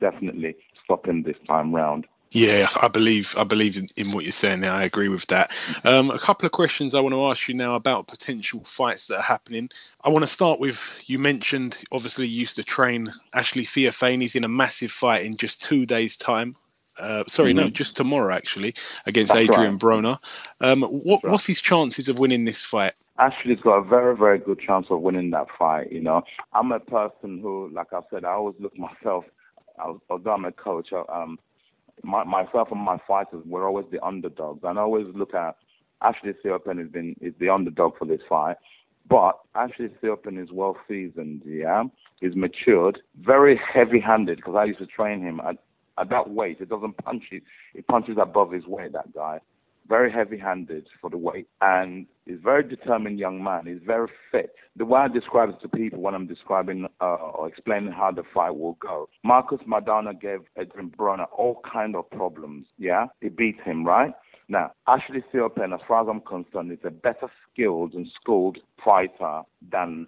[0.00, 2.06] definitely stop him this time round.
[2.32, 4.70] Yeah, I believe I believe in, in, what you're saying there.
[4.70, 5.50] I agree with that.
[5.82, 9.16] Um, a couple of questions I want to ask you now about potential fights that
[9.16, 9.68] are happening.
[10.04, 14.20] I want to start with you mentioned obviously you used to train Ashley Theophane.
[14.20, 16.54] He's in a massive fight in just two days' time
[17.00, 17.64] uh, sorry, mm-hmm.
[17.64, 18.74] no, just tomorrow actually
[19.06, 19.80] against That's Adrian right.
[19.80, 20.18] Broner.
[20.60, 21.30] Um, what, right.
[21.30, 22.94] What's his chances of winning this fight?
[23.18, 25.92] Ashley's got a very, very good chance of winning that fight.
[25.92, 26.22] You know,
[26.54, 29.24] I'm a person who, like I said, I always look myself.
[30.08, 31.38] Although I'm a coach, um,
[32.02, 35.56] my, myself and my fighters, we're always the underdogs, and I always look at
[36.02, 38.56] Ashley Theophane has been is the underdog for this fight.
[39.08, 41.84] But Ashley Theophane is well seasoned, yeah.
[42.20, 45.56] He's matured, very heavy handed because I used to train him at
[45.98, 47.42] at that weight, it doesn't punch it.
[47.74, 48.92] It punches above his weight.
[48.92, 49.40] That guy,
[49.88, 53.66] very heavy-handed for the weight, and he's a very determined young man.
[53.66, 54.54] He's very fit.
[54.76, 58.22] The way I describe it to people when I'm describing uh, or explaining how the
[58.32, 62.66] fight will go, Marcos Maidana gave Adrian Broner all kind of problems.
[62.78, 64.12] Yeah, he beat him, right?
[64.48, 69.42] Now, Ashley Theophane, as far as I'm concerned, is a better skilled and schooled fighter
[69.70, 70.06] than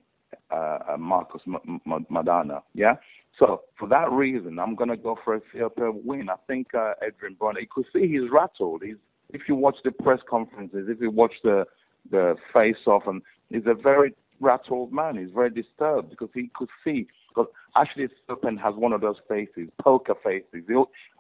[0.51, 2.63] uh, uh Marcos M- M- Maidana.
[2.75, 2.95] Yeah.
[3.39, 6.29] So for that reason, I'm gonna go for a Theophane win.
[6.29, 7.61] I think uh, Adrian Broner.
[7.61, 8.83] You could see he's rattled.
[8.85, 8.97] He's
[9.31, 11.65] if you watch the press conferences, if you watch the
[12.11, 15.17] the face off, and he's a very rattled man.
[15.17, 17.07] He's very disturbed because he could see.
[17.29, 20.65] Because Ashley Serpent has one of those faces, poker faces.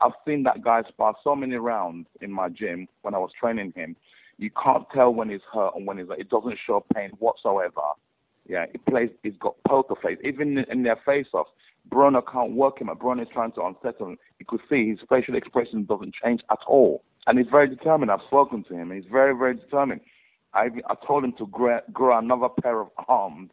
[0.02, 3.72] I've seen that guy spar so many rounds in my gym when I was training
[3.74, 3.96] him.
[4.36, 6.08] You can't tell when he's hurt and when he's.
[6.08, 7.80] like, It doesn't show pain whatsoever.
[8.48, 9.10] Yeah, he plays.
[9.22, 10.18] He's got poker face.
[10.24, 11.50] Even in their face-offs,
[11.90, 12.88] Broner can't work him.
[12.88, 14.18] Broner is trying to unsettle him.
[14.38, 18.10] You could see his facial expression doesn't change at all and he's very determined.
[18.10, 18.90] I've spoken to him.
[18.90, 20.00] and He's very, very determined.
[20.54, 23.50] I, I told him to grow, grow another pair of arms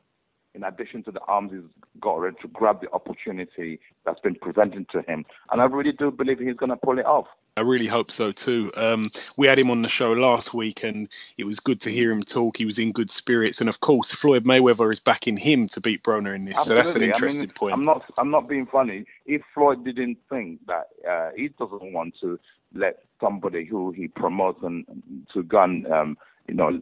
[0.56, 1.62] in addition to the arms he's
[2.02, 5.26] got ready to grab the opportunity that's been presented to him.
[5.52, 7.28] And I really do believe he's going to pull it off.
[7.58, 8.72] I really hope so too.
[8.78, 12.10] Um, we had him on the show last week, and it was good to hear
[12.10, 12.56] him talk.
[12.56, 16.02] He was in good spirits, and of course, Floyd Mayweather is backing him to beat
[16.02, 16.56] Broner in this.
[16.56, 16.84] Absolutely.
[16.84, 17.74] So that's an interesting I mean, point.
[17.74, 19.06] I'm not, I'm not being funny.
[19.26, 22.40] If Floyd didn't think that uh, he doesn't want to
[22.74, 24.86] let somebody who he promotes and
[25.34, 26.82] to gun, um, you know,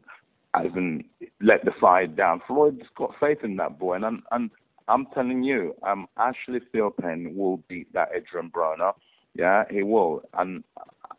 [0.66, 1.04] even
[1.42, 2.42] let the side down.
[2.48, 4.50] Floyd's got faith in that boy, and I'm, and
[4.88, 8.94] I'm telling you, um, Ashley Theophane will beat that Adrian Broner.
[9.34, 10.64] Yeah, he will, and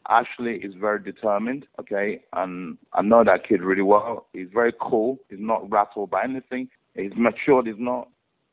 [0.09, 1.67] Ashley is very determined.
[1.81, 4.27] Okay, and I know that kid really well.
[4.33, 5.19] He's very cool.
[5.29, 6.69] He's not rattled by anything.
[6.95, 7.67] He's matured.
[7.67, 8.09] He's not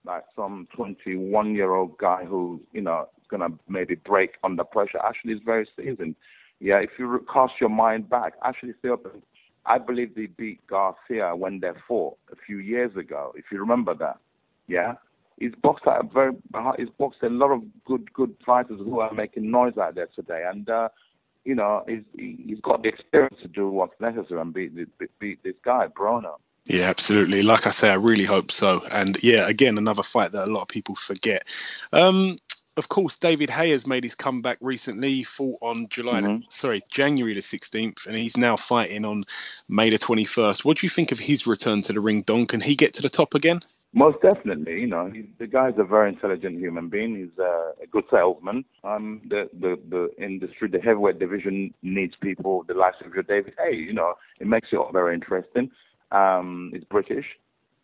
[0.05, 4.99] like some 21 year old guy who, you know, is to maybe break under pressure.
[4.99, 6.15] Ashley is very seasoned.
[6.59, 9.21] Yeah, if you cast your mind back, Ashley Theophane,
[9.65, 13.95] I believe they beat Garcia when they fought a few years ago, if you remember
[13.95, 14.17] that.
[14.67, 14.95] Yeah?
[15.39, 16.32] He's boxed out very,
[16.78, 20.45] he's boxed a lot of good, good fighters who are making noise out there today.
[20.47, 20.89] And, uh,
[21.43, 25.43] you know, he's, he's got the experience to do what's necessary and beat, beat, beat
[25.43, 26.36] this guy, Broner.
[26.65, 27.43] Yeah, absolutely.
[27.43, 28.82] Like I say, I really hope so.
[28.89, 31.43] And yeah, again, another fight that a lot of people forget.
[31.93, 32.39] Um,
[32.77, 35.09] of course, David Haye has made his comeback recently.
[35.09, 36.43] He fought on July, mm-hmm.
[36.49, 39.23] sorry, January the 16th, and he's now fighting on
[39.69, 40.65] May the 21st.
[40.65, 42.45] What do you think of his return to the ring, Don?
[42.45, 43.61] Can he get to the top again?
[43.93, 44.81] Most definitely.
[44.81, 45.09] You know,
[45.39, 47.15] the guy's a very intelligent human being.
[47.15, 48.65] He's a, a good salesman.
[48.83, 53.53] Um, the, the the industry, the heavyweight division needs people the likes of your David
[53.57, 53.75] Haye.
[53.75, 55.71] You know, it makes it all very interesting.
[56.11, 57.25] Um, he's British.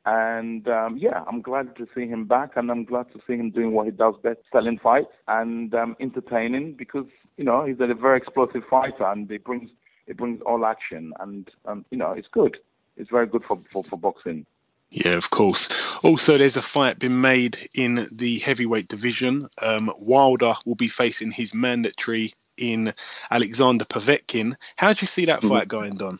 [0.06, 3.52] And um, yeah, I'm glad to see him back, and I'm glad to see him
[3.52, 6.74] doing what he does best, selling fights and um, entertaining.
[6.74, 7.06] Because
[7.38, 9.70] you know he's a very explosive fighter, and he brings
[10.08, 12.58] it brings all action, and um, you know it's good.
[12.98, 14.46] It's very good for for, for boxing.
[14.90, 15.70] Yeah, of course.
[16.04, 19.48] Also, there's a fight being made in the heavyweight division.
[19.62, 22.94] Um, Wilder will be facing his mandatory in
[23.30, 24.56] Alexander Povetkin.
[24.76, 25.70] How do you see that fight mm.
[25.70, 26.20] going, Don?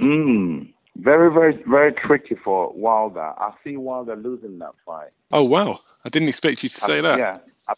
[0.00, 0.71] Mm.
[0.96, 3.32] Very, very, very tricky for Wilder.
[3.38, 5.10] I see Wilder losing that fight.
[5.30, 5.80] Oh wow!
[6.04, 7.18] I didn't expect you to say I, that.
[7.18, 7.74] Yeah, I,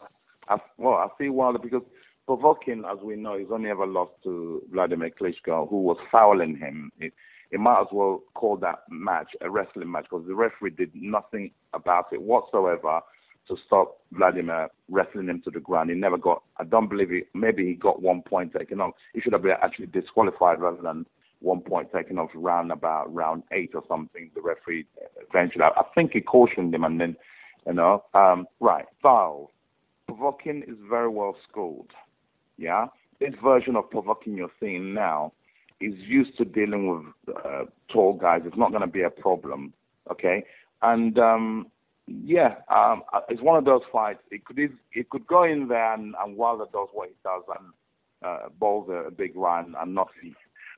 [0.53, 1.83] I, well, I see Wilder because
[2.27, 6.91] Povetkin, as we know, he's only ever lost to Vladimir Klitschko, who was fouling him.
[6.99, 7.13] It,
[7.51, 11.51] it might as well call that match a wrestling match because the referee did nothing
[11.73, 13.01] about it whatsoever
[13.47, 15.89] to stop Vladimir wrestling him to the ground.
[15.89, 16.41] He never got.
[16.57, 17.23] I don't believe he.
[17.33, 18.93] Maybe he got one point taken off.
[19.13, 21.05] He should have been actually disqualified rather than
[21.39, 24.31] one point taken off round about round eight or something.
[24.35, 24.85] The referee
[25.29, 27.15] eventually, I think he cautioned him, and then,
[27.65, 29.49] you know, um, right, Styles.
[30.09, 31.89] Povetkin is very well schooled.
[32.57, 32.87] Yeah,
[33.19, 35.33] this version of Povetkin you're seeing now
[35.81, 38.41] is used to dealing with uh, tall guys.
[38.45, 39.73] It's not going to be a problem.
[40.11, 40.43] Okay,
[40.81, 41.67] and um,
[42.07, 44.19] yeah, um, uh, it's one of those fights.
[44.31, 47.73] It could it could go in there and, and Wilder does what he does and
[48.23, 50.35] uh, bowls a, a big run and knocks him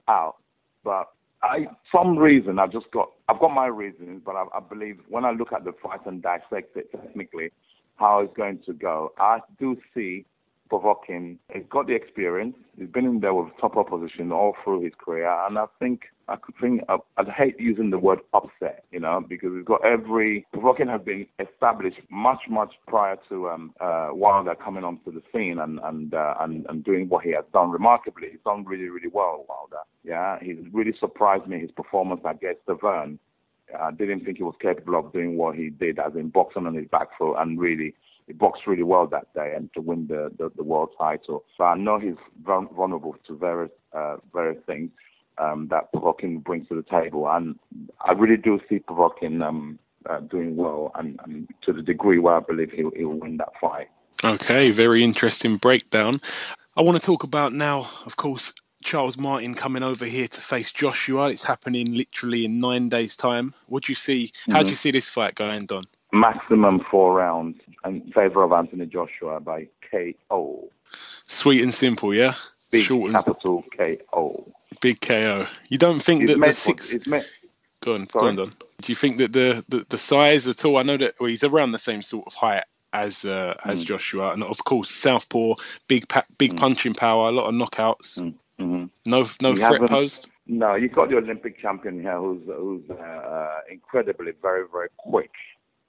[0.07, 0.37] out.
[0.83, 1.09] But
[1.43, 5.25] I, some reason, I've just got, I've got my reasons, but I, I believe when
[5.25, 7.51] I look at the fight and dissect it technically,
[7.97, 10.25] how it's going to go, I do see
[10.71, 11.37] Povetkin.
[11.53, 12.55] He's got the experience.
[12.77, 16.35] He's been in there with top opposition all through his career, and I think I
[16.35, 20.45] could think uh, I'd hate using the word upset, you know, because he's got every
[20.53, 25.59] Povetkin has been established much much prior to um, uh, Wilder coming onto the scene
[25.59, 28.27] and and, uh, and and doing what he has done remarkably.
[28.31, 29.83] He's done really really well, Wilder.
[30.03, 33.19] Yeah, he's really surprised me his performance against Stiverne.
[33.77, 36.75] I didn't think he was capable of doing what he did as in boxing on
[36.75, 40.31] his back foot and really he boxed really well that day and to win the,
[40.37, 41.43] the, the world title.
[41.57, 44.91] So I know he's vulnerable to various uh, various things.
[45.37, 47.27] Um, that Povetkin brings to the table.
[47.29, 47.57] And
[48.01, 52.35] I really do see Povetkin um, uh, doing well, and, and, to the degree where
[52.35, 53.89] I believe he'll, he'll win that fight.
[54.23, 56.21] Okay, very interesting breakdown.
[56.75, 60.71] I want to talk about now, of course, Charles Martin coming over here to face
[60.71, 61.29] Joshua.
[61.29, 63.53] It's happening literally in nine days' time.
[63.67, 64.31] What do you see?
[64.47, 64.75] How do you mm-hmm.
[64.75, 65.85] see this fight going, Don?
[66.13, 70.69] Maximum four rounds in favour of Anthony Joshua by KO.
[71.25, 72.35] Sweet and simple, yeah.
[72.71, 74.53] Big Short capital KO.
[74.81, 75.47] Big KO.
[75.69, 77.07] You don't think it's that the six?
[77.07, 77.25] Meant...
[77.81, 78.21] Go on, Sorry?
[78.21, 78.55] go on, Don.
[78.81, 80.77] Do you think that the, the, the size at all?
[80.77, 82.63] I know that well, he's around the same sort of height
[82.93, 83.87] as uh, as mm.
[83.87, 85.55] Joshua, and of course Southpaw,
[85.87, 86.57] big pa- big mm.
[86.57, 88.19] punching power, a lot of knockouts.
[88.19, 88.33] Mm.
[88.59, 88.85] Mm-hmm.
[89.05, 90.29] No, no you threat posed.
[90.47, 95.31] No, you've got the Olympic champion here, who's who's uh, uh, incredibly, very, very quick,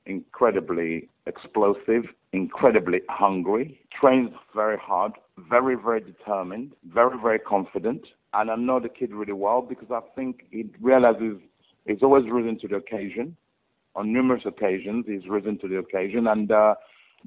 [0.05, 8.03] incredibly explosive, incredibly hungry, trains very hard, very, very determined, very, very confident.
[8.35, 11.38] And I know the kid really well because I think he realizes
[11.87, 13.37] he's always risen to the occasion.
[13.97, 16.75] On numerous occasions, he's risen to the occasion, and uh,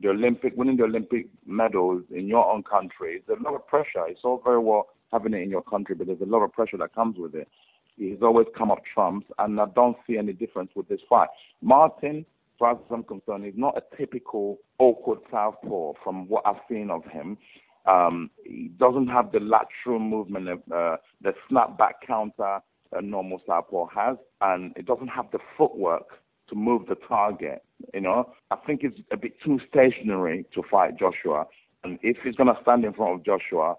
[0.01, 4.05] the Olympic, winning the Olympic medals in your own country, there's a lot of pressure.
[4.07, 6.77] It's all very well having it in your country, but there's a lot of pressure
[6.77, 7.49] that comes with it.
[7.97, 11.27] He's always come up trumps, and I don't see any difference with this fight.
[11.61, 12.25] Martin,
[12.57, 17.03] far as I'm concerned, is not a typical awkward southpaw from what I've seen of
[17.05, 17.37] him.
[17.85, 22.59] Um, he doesn't have the lateral movement, of, uh, the snapback counter
[22.93, 27.63] a normal southpaw has, and it doesn't have the footwork to move the target.
[27.93, 31.45] You know, I think it's a bit too stationary to fight Joshua.
[31.83, 33.75] And if he's going to stand in front of Joshua,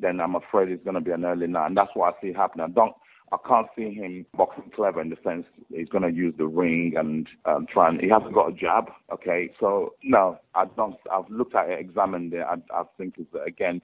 [0.00, 1.66] then I'm afraid it's going to be an early night.
[1.66, 2.66] And that's what I see happening.
[2.66, 2.94] I don't,
[3.32, 6.92] I can't see him boxing clever in the sense he's going to use the ring
[6.98, 8.90] and um, try and he hasn't got a jab.
[9.10, 10.96] Okay, so no, I don't.
[11.10, 12.44] I've looked at it, examined it.
[12.46, 13.14] I, I think
[13.46, 13.80] again,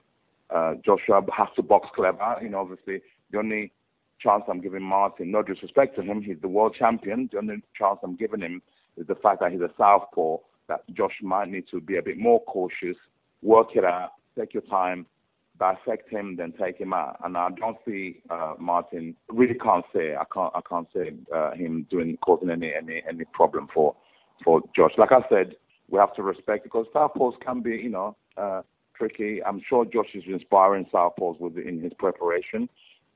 [0.55, 2.37] uh, Joshua has to box clever.
[2.43, 3.71] You know, obviously the only
[4.19, 7.27] chance I'm giving Martin, no disrespect to him, he's the world champion.
[7.31, 8.61] The only chance I'm giving him
[8.97, 10.37] is the fact that he's a southpaw.
[10.67, 12.95] That Josh might need to be a bit more cautious,
[13.41, 15.07] work it out, take your time,
[15.59, 17.19] dissect him, then take him out.
[17.23, 19.15] And I don't see uh, Martin.
[19.29, 20.15] Really can't say.
[20.15, 20.51] I can't.
[20.55, 23.95] I can't say uh, him doing causing any any any problem for
[24.43, 24.93] for Josh.
[24.97, 25.55] Like I said,
[25.89, 28.61] we have to respect because southpaws can be, you know, uh,
[28.95, 29.43] tricky.
[29.43, 32.69] I'm sure Josh is inspiring southpaws with in his preparation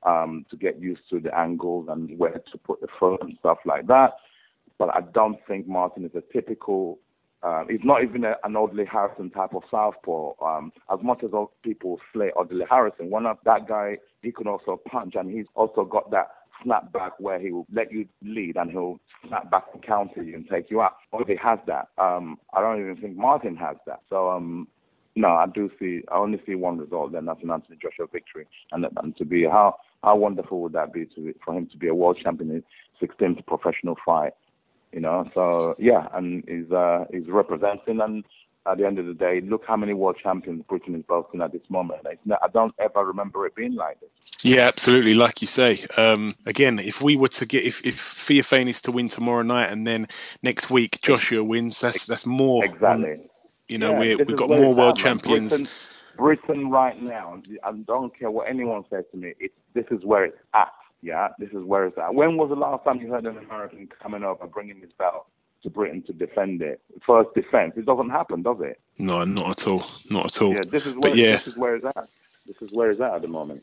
[0.04, 3.58] um, to get used to the angles and where to put the foot and stuff
[3.64, 4.12] like that.
[4.78, 6.98] But I don't think Martin is a typical
[7.44, 10.32] uh, he's not even a, an Audley Harrison type of southpaw.
[10.42, 14.46] Um, as much as all people slay Audley Harrison, one of that guy, he can
[14.48, 16.28] also punch, and he's also got that
[16.62, 20.36] snap back where he will let you lead and he'll snap back and counter you
[20.36, 20.96] and take you out.
[21.12, 21.88] Audley has that.
[21.98, 24.00] Um, I don't even think Martin has that.
[24.08, 24.66] So um,
[25.14, 26.00] no, I do see.
[26.10, 27.12] I only see one result.
[27.12, 30.92] Then that's an Anthony Joshua victory, and, and to be how how wonderful would that
[30.92, 32.64] be to for him to be a world champion in
[33.06, 34.32] 16th professional fight
[34.94, 35.28] you know.
[35.34, 38.24] So yeah, and he's uh, he's representing, and
[38.66, 41.52] at the end of the day, look how many world champions Britain is boasting at
[41.52, 42.00] this moment.
[42.24, 44.08] Not, I don't ever remember it being like this.
[44.42, 45.14] Yeah, absolutely.
[45.14, 48.92] Like you say, um, again, if we were to get if if Theophane is to
[48.92, 50.08] win tomorrow night, and then
[50.42, 53.28] next week Joshua wins, that's that's more exactly.
[53.68, 55.50] you know, yeah, we we've got more world champions.
[55.50, 55.68] Britain,
[56.16, 59.34] Britain right now, I don't care what anyone says to me.
[59.40, 60.72] It's this is where it's at.
[61.04, 62.14] Yeah, this is where it's at.
[62.14, 65.26] When was the last time you heard an American coming up and bringing his belt
[65.62, 66.80] to Britain to defend it?
[67.06, 67.74] First defense.
[67.76, 68.80] It doesn't happen, does it?
[68.96, 69.84] No, not at all.
[70.08, 70.54] Not at all.
[70.54, 71.36] Yeah, this is where, but yeah.
[71.36, 72.08] this is where it's at.
[72.46, 73.62] This is where it's at at the moment.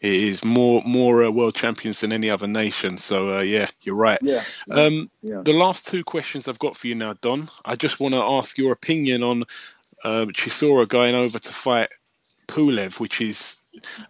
[0.00, 2.96] It is more more uh, world champions than any other nation.
[2.96, 4.18] So uh, yeah, you're right.
[4.22, 4.42] Yeah.
[4.70, 5.42] Um, yeah.
[5.44, 7.50] The last two questions I've got for you now, Don.
[7.66, 9.44] I just want to ask your opinion on
[10.02, 11.90] uh, Chisora going over to fight
[12.48, 13.56] Pulev, which is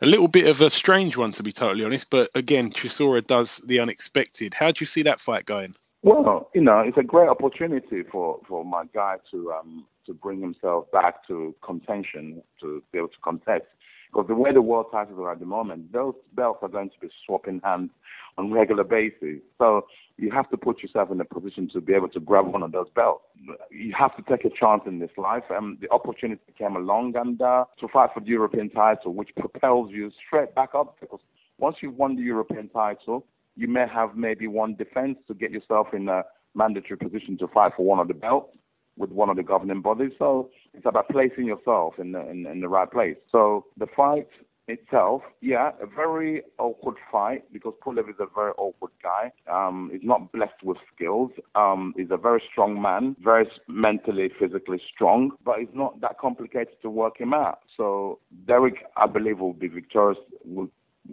[0.00, 2.10] a little bit of a strange one to be totally honest.
[2.10, 4.54] But again, Chisora does the unexpected.
[4.54, 5.74] How do you see that fight going?
[6.02, 10.40] Well, you know, it's a great opportunity for, for my guy to um, to bring
[10.40, 13.64] himself back to contention to be able to contest.
[14.12, 16.98] Because the way the world titles are at the moment, those belts are going to
[17.00, 17.90] be swapping hands
[18.38, 19.40] on regular basis.
[19.56, 22.62] So you have to put yourself in a position to be able to grab one
[22.62, 23.22] of those belts.
[23.70, 25.44] You have to take a chance in this life.
[25.50, 29.90] And the opportunity came along and uh, to fight for the European title, which propels
[29.92, 30.96] you straight back up.
[31.00, 31.20] Because
[31.58, 35.88] once you've won the European title, you may have maybe one defense to get yourself
[35.92, 36.24] in a
[36.54, 38.56] mandatory position to fight for one of the belts
[38.96, 40.12] with one of the governing bodies.
[40.18, 43.16] So it's about placing yourself in the, in, in the right place.
[43.32, 44.28] So the fight
[44.68, 49.32] itself, yeah, a very awkward fight because Pulev is a very awkward guy.
[49.50, 51.30] Um, he's not blessed with skills.
[51.54, 56.74] Um, he's a very strong man, very mentally, physically strong, but it's not that complicated
[56.82, 57.60] to work him out.
[57.76, 60.18] So Derek, I believe, will be victorious.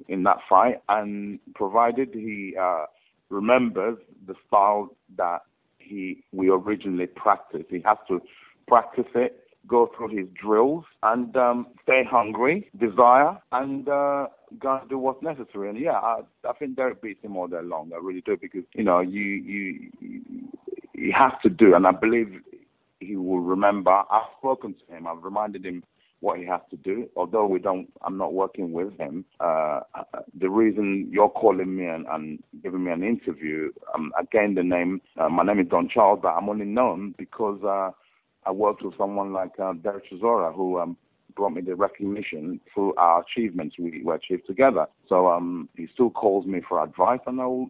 [0.09, 2.85] In that fight, and provided he uh,
[3.29, 3.97] remembers
[4.27, 5.41] the style that
[5.87, 8.21] he we originally practiced, he has to
[8.67, 14.27] practice it, go through his drills, and um, stay hungry, desire, and uh,
[14.59, 15.69] go and do what's necessary.
[15.69, 17.91] And yeah, I, I think Derek beats him all day long.
[17.93, 19.91] I really do because you know you you
[20.93, 22.41] you have to do, and I believe
[22.99, 23.91] he will remember.
[23.91, 25.07] I've spoken to him.
[25.07, 25.83] I've reminded him
[26.19, 27.07] what he has to do.
[27.15, 29.25] Although we don't, I'm not working with him.
[29.39, 29.81] Uh,
[30.39, 35.01] the reason you're calling me and, and giving me an interview, um, again, the name,
[35.17, 37.91] uh, my name is Don Charles, but I'm only known because uh,
[38.47, 40.97] I worked with someone like uh, Derek Chisora, who um,
[41.37, 44.87] brought me the recognition through our achievements we, we achieved together.
[45.07, 47.67] So um, he still calls me for advice, and the,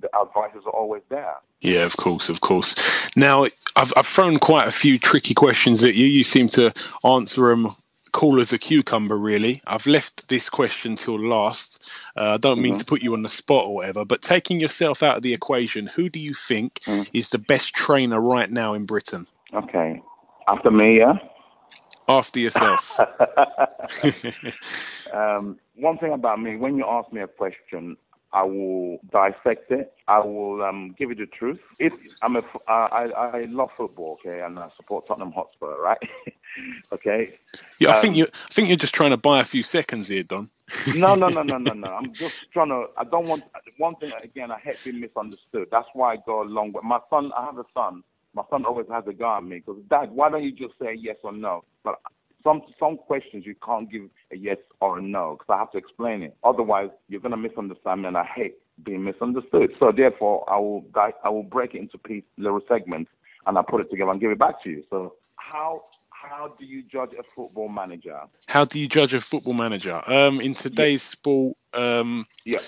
[0.00, 1.34] the advice is always there.
[1.60, 2.74] Yeah, of course, of course.
[3.16, 3.44] Now,
[3.76, 6.06] I've, I've thrown quite a few tricky questions at you.
[6.06, 6.72] You seem to
[7.04, 7.74] answer them
[8.12, 9.62] cool as a cucumber, really.
[9.66, 11.82] I've left this question till last.
[12.16, 12.78] Uh, I don't mean mm-hmm.
[12.78, 15.86] to put you on the spot or whatever, but taking yourself out of the equation,
[15.86, 17.08] who do you think mm.
[17.12, 19.26] is the best trainer right now in Britain?
[19.54, 20.02] Okay.
[20.46, 21.14] After me, yeah?
[22.12, 22.92] After yourself.
[25.14, 27.96] um, one thing about me, when you ask me a question,
[28.32, 29.92] I will dissect it.
[30.08, 31.60] I will um, give you the truth.
[31.78, 31.92] If
[32.22, 35.98] I'm a, I, I love football, okay, and I support Tottenham Hotspur, right?
[36.92, 37.38] okay.
[37.78, 38.26] Yeah, I um, think you.
[38.26, 40.48] I think you're just trying to buy a few seconds here, Don.
[40.94, 41.88] no, no, no, no, no, no.
[41.88, 42.86] I'm just trying to.
[42.96, 43.44] I don't want.
[43.76, 44.50] One thing again.
[44.50, 45.68] I hate being misunderstood.
[45.70, 47.32] That's why I go along with my son.
[47.36, 48.02] I have a son.
[48.34, 50.96] My son always has a guy on me because, Dad, why don't you just say
[50.98, 51.64] yes or no?
[51.84, 52.00] But
[52.42, 54.02] some some questions you can't give
[54.32, 56.36] a yes or a no because I have to explain it.
[56.44, 59.72] Otherwise, you're gonna misunderstand me, and I hate being misunderstood.
[59.78, 60.84] So therefore, I will
[61.24, 63.10] I will break it into piece little segments,
[63.46, 64.82] and I put it together and give it back to you.
[64.90, 68.18] So how how do you judge a football manager?
[68.46, 70.00] How do you judge a football manager?
[70.06, 71.10] Um, in today's yeah.
[71.10, 72.60] sport, um, yeah.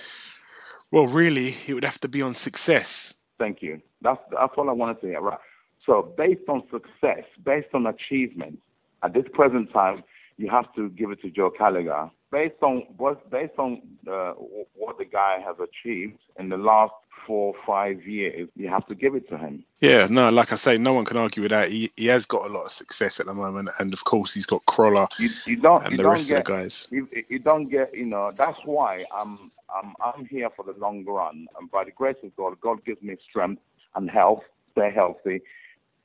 [0.90, 3.14] Well, really, it would have to be on success.
[3.38, 3.80] Thank you.
[4.02, 5.20] That's that's all I wanted to hear.
[5.20, 5.38] Right.
[5.86, 8.58] So based on success, based on achievement,
[9.02, 10.02] at this present time,
[10.36, 12.10] you have to give it to Joe Gallagher.
[12.32, 14.32] Based on what, based on uh,
[14.74, 16.92] what the guy has achieved in the last
[17.26, 19.64] four, five years, you have to give it to him.
[19.80, 21.70] Yeah, no, like I say, no one can argue with that.
[21.70, 24.46] He, he has got a lot of success at the moment, and of course, he's
[24.46, 26.88] got Crolla you, you don't, and you the don't rest get, of the guys.
[26.90, 31.04] You, you don't get, you know, that's why I'm, I'm, I'm here for the long
[31.04, 33.62] run, and by the grace of God, God gives me strength
[33.94, 35.40] and health, stay healthy.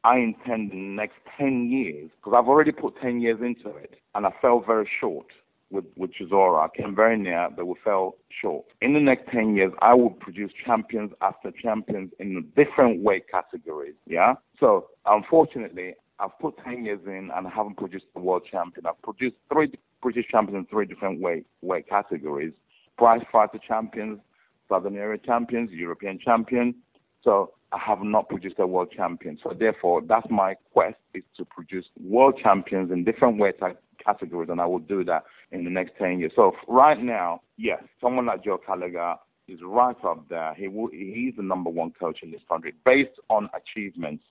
[0.04, 3.96] I intend in the next 10 years, because I've already put 10 years into it,
[4.16, 5.28] and I fell very short
[5.72, 6.68] with, with Chisora.
[6.68, 8.66] I came very near, but we fell short.
[8.82, 13.96] In the next 10 years, I will produce champions after champions in different weight categories.
[14.08, 14.36] Yeah?
[14.60, 18.86] So, unfortunately, I've put 10 years in and I haven't produced a world champion.
[18.86, 19.72] I've produced three
[20.02, 22.54] British champions in three different weight, weight categories
[23.00, 24.20] prize fighter champions,
[24.68, 26.76] Southern area champions, European champion.
[27.24, 29.38] So, have not produced a world champion.
[29.44, 33.56] So therefore, that's my quest is to produce world champions in different weight
[34.04, 36.32] categories, and I will do that in the next 10 years.
[36.36, 39.16] So right now, yes, someone like Joe Gallagher
[39.48, 40.54] is right up there.
[40.56, 44.24] He will, he's the number one coach in this country based on achievements.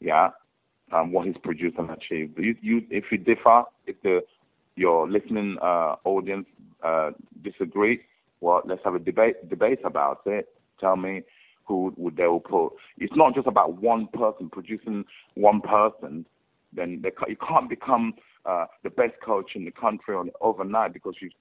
[0.00, 0.30] Yeah,
[0.92, 2.38] um, what he's produced and achieved.
[2.38, 4.20] You, you, if you differ, if the
[4.76, 6.46] your listening uh, audience
[6.82, 8.00] uh, disagree,
[8.40, 10.48] well, let's have a debate debate about it.
[10.80, 11.22] Tell me
[11.68, 12.70] will put.
[12.98, 15.04] It's not just about one person producing
[15.34, 16.26] one person.
[16.72, 18.14] Then they, you can't become
[18.46, 21.32] uh, the best coach in the country on, overnight because you've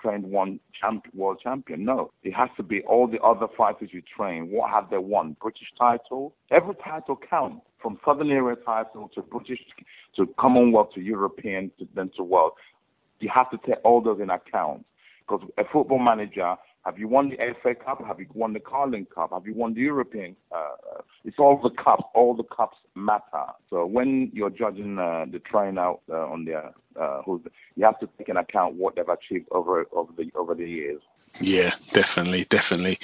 [0.00, 1.84] trained one champ, world champion.
[1.84, 4.50] No, it has to be all the other fighters you train.
[4.50, 5.36] What have they won?
[5.40, 6.34] British title.
[6.50, 9.58] Every title counts, from Southern Area title to British
[10.16, 12.52] to Commonwealth to European to then to world.
[13.18, 14.84] You have to take all those in account
[15.20, 18.04] because a football manager have you won the FA Cup?
[18.04, 19.30] Have you won the Carling Cup?
[19.32, 20.34] Have you won the European?
[20.50, 22.02] Uh, it's all the cups.
[22.14, 23.46] All the cups matter.
[23.70, 28.28] So when you're judging uh, the trainer uh, on their, uh, you have to take
[28.28, 31.00] into account what they've achieved over over the over the years.
[31.40, 32.98] Yeah, definitely, definitely,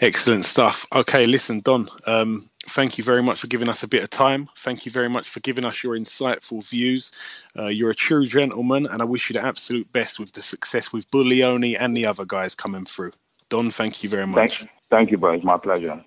[0.00, 0.86] excellent stuff.
[0.94, 1.88] Okay, listen, Don.
[2.06, 4.48] Um, thank you very much for giving us a bit of time.
[4.58, 7.12] Thank you very much for giving us your insightful views.
[7.58, 10.92] Uh, you're a true gentleman, and I wish you the absolute best with the success
[10.92, 13.12] with Buglioni and the other guys coming through.
[13.48, 14.58] Don, thank you very much.
[14.58, 15.34] Thank, thank you, bro.
[15.34, 16.02] It's my pleasure.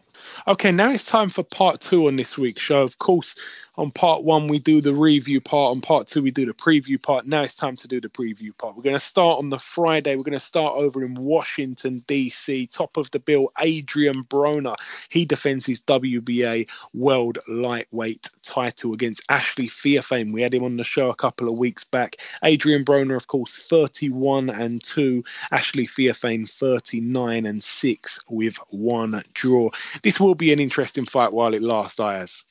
[0.48, 2.84] Okay, now it's time for part two on this week's show.
[2.84, 3.36] Of course,
[3.76, 5.76] on part one, we do the review part.
[5.76, 7.28] On part two, we do the preview part.
[7.28, 8.76] Now it's time to do the preview part.
[8.76, 10.16] We're going to start on the Friday.
[10.16, 12.68] We're going to start over in Washington, D.C.
[12.68, 14.76] Top of the bill, Adrian Broner.
[15.10, 20.34] He defends his WBA World Lightweight title against Ashley Theophane.
[20.34, 22.18] We had him on the show a couple of weeks back.
[22.44, 25.24] Adrian Broner, of course, 31 and 2.
[25.52, 29.70] Ashley Theophane, 39 and 6 with one draw.
[30.02, 32.43] This will be an interesting fight while it lasts, Ayaz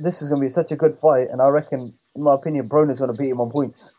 [0.00, 2.68] this is going to be such a good fight, and I reckon, in my opinion,
[2.68, 3.92] Broner's going to beat him on points.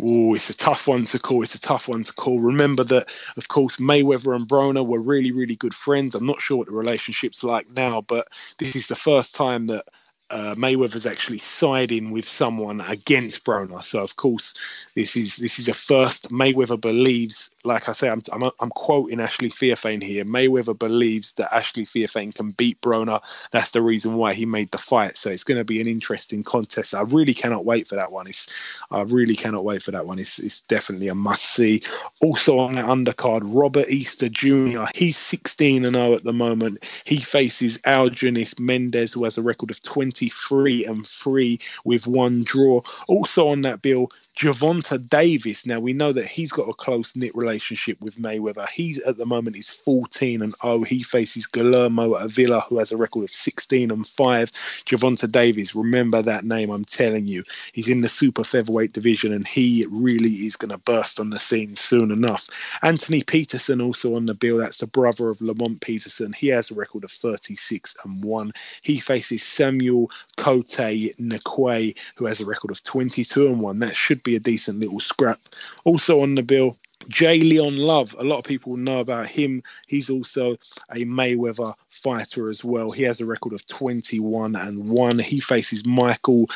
[0.00, 1.42] Oh, it's a tough one to call.
[1.42, 2.38] It's a tough one to call.
[2.38, 6.14] Remember that, of course, Mayweather and Broner were really, really good friends.
[6.14, 9.84] I'm not sure what the relationship's like now, but this is the first time that
[10.30, 13.82] uh, Mayweather's actually siding with someone against Broner.
[13.82, 14.54] So of course,
[14.94, 16.30] this is this is a first.
[16.30, 20.24] Mayweather believes, like I say, I'm I'm, I'm quoting Ashley Theophane here.
[20.24, 23.20] Mayweather believes that Ashley Theophane can beat Broner.
[23.52, 25.16] That's the reason why he made the fight.
[25.16, 26.94] So it's going to be an interesting contest.
[26.94, 28.26] I really cannot wait for that one.
[28.26, 28.54] It's
[28.90, 30.18] I really cannot wait for that one.
[30.18, 31.82] It's it's definitely a must see.
[32.20, 34.84] Also on the undercard, Robert Easter Jr.
[34.94, 36.84] He's 16 and 0 at the moment.
[37.04, 42.42] He faces Argenis Mendez, who has a record of 20 23 and 3 with one
[42.44, 42.82] draw.
[43.06, 45.66] Also on that bill, Gervonta Davis.
[45.66, 48.68] Now we know that he's got a close knit relationship with Mayweather.
[48.68, 50.84] He's at the moment is 14 and 0.
[50.84, 54.52] He faces Guillermo Avila, who has a record of 16 and 5.
[54.86, 57.42] Gervonta Davis, remember that name, I'm telling you.
[57.72, 61.38] He's in the super featherweight division and he really is going to burst on the
[61.40, 62.46] scene soon enough.
[62.82, 64.58] Anthony Peterson also on the bill.
[64.58, 66.32] That's the brother of Lamont Peterson.
[66.32, 68.52] He has a record of 36 and 1.
[68.84, 73.78] He faces Samuel Kotey Neequaye, who has a record of 22 and 1.
[73.80, 75.40] That should be a decent little scrap.
[75.84, 78.14] Also on the bill, J'Leon Love.
[78.18, 79.62] A lot of people know about him.
[79.86, 80.52] He's also
[80.90, 82.90] a Mayweather fighter as well.
[82.90, 85.18] He has a record of 21 and 1.
[85.20, 86.48] He faces Michael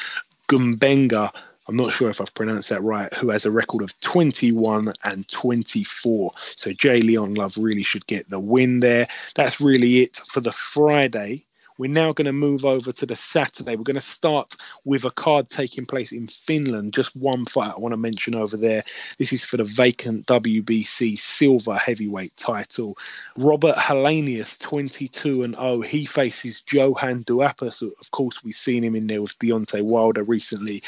[0.48, 1.32] Gumbenga.
[1.68, 5.28] I'm not sure if I've pronounced that right, who has a record of 21 and
[5.28, 6.32] 24.
[6.56, 9.06] So J'Leon Love really should get the win there.
[9.36, 11.46] That's really it for the Friday
[11.78, 13.76] we're now going to move over to the Saturday.
[13.76, 16.92] We're going to start with a card taking place in Finland.
[16.92, 18.84] Just one fight I want to mention over there.
[19.18, 22.96] This is for the vacant WBC silver heavyweight title.
[23.36, 25.80] Robert Helenius, 22 and 0.
[25.80, 27.82] He faces Johann Duhaupas.
[27.82, 30.82] Of course, we've seen him in there with Deontay Wilder recently.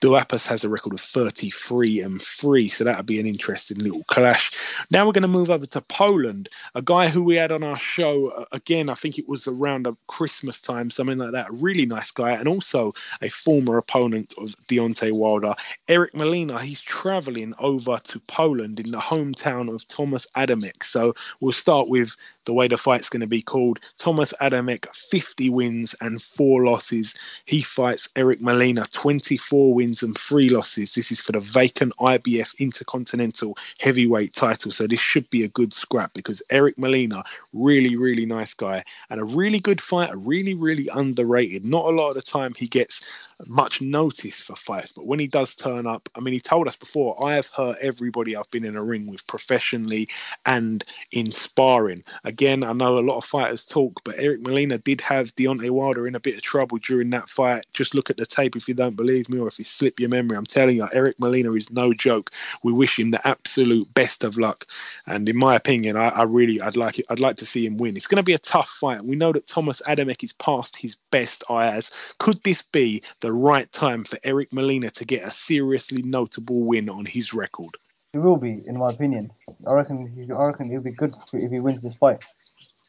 [0.00, 4.50] Duhaupas has a record of 33 and 3, so that'll be an interesting little clash.
[4.90, 7.78] Now we're going to move over to Poland, a guy who we had on our
[7.78, 11.50] show uh, again, I think it was around Christmas time, something like that.
[11.50, 15.54] A really nice guy, and also a former opponent of Deontay Wilder,
[15.88, 16.60] Eric Molina.
[16.60, 20.84] He's traveling over to Poland in the hometown of Thomas Adamek.
[20.84, 22.16] So we'll start with
[22.46, 23.78] the way the fight's going to be called.
[23.98, 27.14] Thomas Adamek, 50 wins and four losses.
[27.44, 30.94] He fights Eric Molina, 24 wins and three losses.
[30.94, 34.72] This is for the vacant IBF Intercontinental Heavyweight title.
[34.72, 37.22] So this should be a good scrap because Eric Molina,
[37.52, 41.64] really, really nice guy and a really good fighter, really, really underrated.
[41.64, 43.06] Not a lot of the time he gets
[43.46, 46.76] much notice for fights, but when he does turn up, I mean, he told us
[46.76, 50.08] before, I have hurt everybody I've been in a ring with professionally
[50.44, 50.82] and
[51.12, 52.04] in sparring.
[52.24, 56.06] Again, I know a lot of fighters talk, but Eric Molina did have Deontay Wilder
[56.06, 57.66] in a bit of trouble during that fight.
[57.74, 60.08] Just look at the tape if you don't believe me or if you slip your
[60.08, 60.36] memory.
[60.36, 62.32] I'm telling you, Eric Molina is no joke.
[62.62, 64.66] We wish him the absolute best of luck.
[65.06, 67.76] And in my opinion, I, I really, I'd like it, I'd like to see him
[67.76, 67.96] win.
[67.96, 69.04] It's going to be a tough fight.
[69.04, 71.44] We know that Thomas Adamek is past his best.
[71.50, 71.90] Ayaz.
[72.18, 76.60] Could this be the the right time for Eric Molina to get a seriously notable
[76.60, 77.76] win on his record.
[78.12, 79.32] He will be, in my opinion.
[79.66, 80.28] I reckon.
[80.30, 82.20] I reckon he'll be good if he wins this fight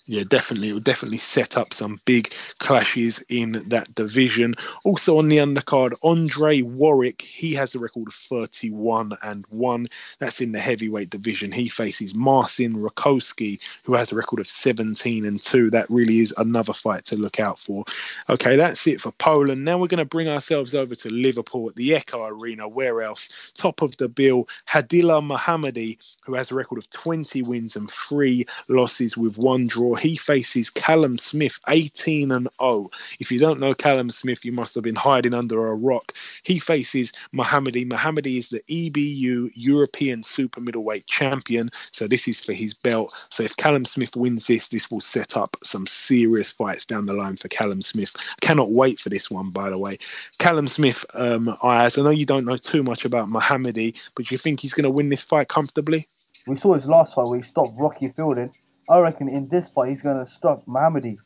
[0.08, 0.70] yeah, definitely.
[0.70, 4.56] It will definitely set up some big clashes in that division.
[4.86, 9.88] Also on the undercard, Andre Warwick, He has a record of 31 and 1.
[10.20, 11.52] That's in the heavyweight division.
[11.52, 15.72] He faces Marcin Rekowski, who has a record of 17 and 2.
[15.72, 17.84] That really is another fight to look out for.
[18.30, 19.66] Okay, that's it for Poland.
[19.66, 22.68] Now we're going to bring ourselves over to Liverpool at the Echo Arena.
[22.68, 23.30] Where else?
[23.54, 28.46] Top of the bill, Hadila Mohammadi, who has a record of 20 wins and 3
[28.70, 32.90] losses with one draw he faces Callum Smith, 18 and 0.
[33.20, 36.14] If you don't know Callum Smith, you must have been hiding under a rock.
[36.44, 37.88] He faces Mohammadi.
[37.88, 43.14] Mohammadi is the EBU European Super Middleweight Champion, so this is for his belt.
[43.30, 47.14] So if Callum Smith wins this, this will set up some serious fights down the
[47.14, 48.12] line for Callum Smith.
[48.16, 49.98] I cannot wait for this one, by the way.
[50.38, 54.38] Callum Smith, um, I, I know you don't know too much about Mohammadi, but you
[54.38, 56.08] think he's going to win this fight comfortably?
[56.46, 58.54] We saw his last fight where he stopped Rocky Fielding
[58.90, 61.18] I reckon in this fight he's going to stop Mohammadi.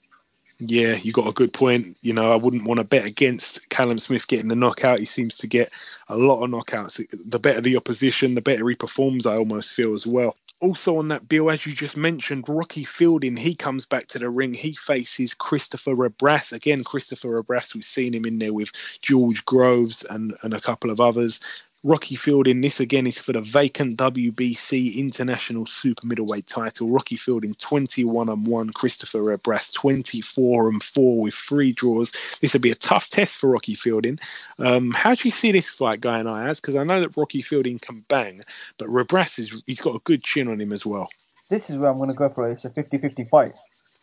[0.59, 1.97] Yeah, you got a good point.
[2.01, 4.99] You know, I wouldn't want to bet against Callum Smith getting the knockout.
[4.99, 5.71] He seems to get
[6.07, 7.03] a lot of knockouts.
[7.25, 10.35] The better the opposition, the better he performs, I almost feel as well.
[10.59, 14.29] Also on that bill, as you just mentioned, Rocky Fielding, he comes back to the
[14.29, 14.53] ring.
[14.53, 16.51] He faces Christopher Rebrasse.
[16.51, 18.69] Again, Christopher Rebrasse, we've seen him in there with
[19.01, 21.39] George Groves and, and a couple of others.
[21.83, 26.89] Rocky Fielding, this again is for the vacant WBC International Super Middleweight title.
[26.89, 32.11] Rocky Fielding 21 and 1, Christopher Rebrasse 24 and 4 with three draws.
[32.39, 34.19] This will be a tough test for Rocky Fielding.
[34.59, 36.61] Um, how do you see this fight going, Ayaz?
[36.61, 38.41] Because I know that Rocky Fielding can bang,
[38.77, 41.09] but Rebrasse is he's got a good chin on him as well.
[41.49, 42.47] This is where I'm going to go for.
[42.47, 42.53] It.
[42.53, 43.53] It's a 50-50 fight.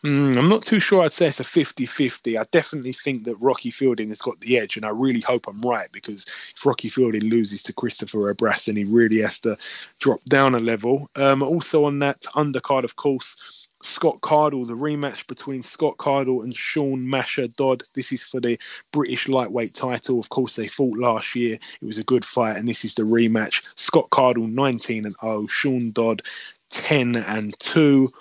[0.04, 2.38] Mm, I'm not too sure I'd say it's a 50 50.
[2.38, 5.60] I definitely think that Rocky Fielding has got the edge, and I really hope I'm
[5.60, 6.24] right because
[6.56, 9.56] if Rocky Fielding loses to Christopher Rebrasse, then he really has to
[9.98, 11.10] drop down a level.
[11.16, 13.36] Um, also, on that undercard, of course,
[13.82, 17.82] Scott Cardle, the rematch between Scott Cardle and Sean Masher Dodd.
[17.94, 18.58] This is for the
[18.92, 20.20] British lightweight title.
[20.20, 21.58] Of course, they fought last year.
[21.80, 23.64] It was a good fight, and this is the rematch.
[23.74, 26.22] Scott Cardle 19 and 0, Sean Dodd
[26.70, 28.12] 10 and 2.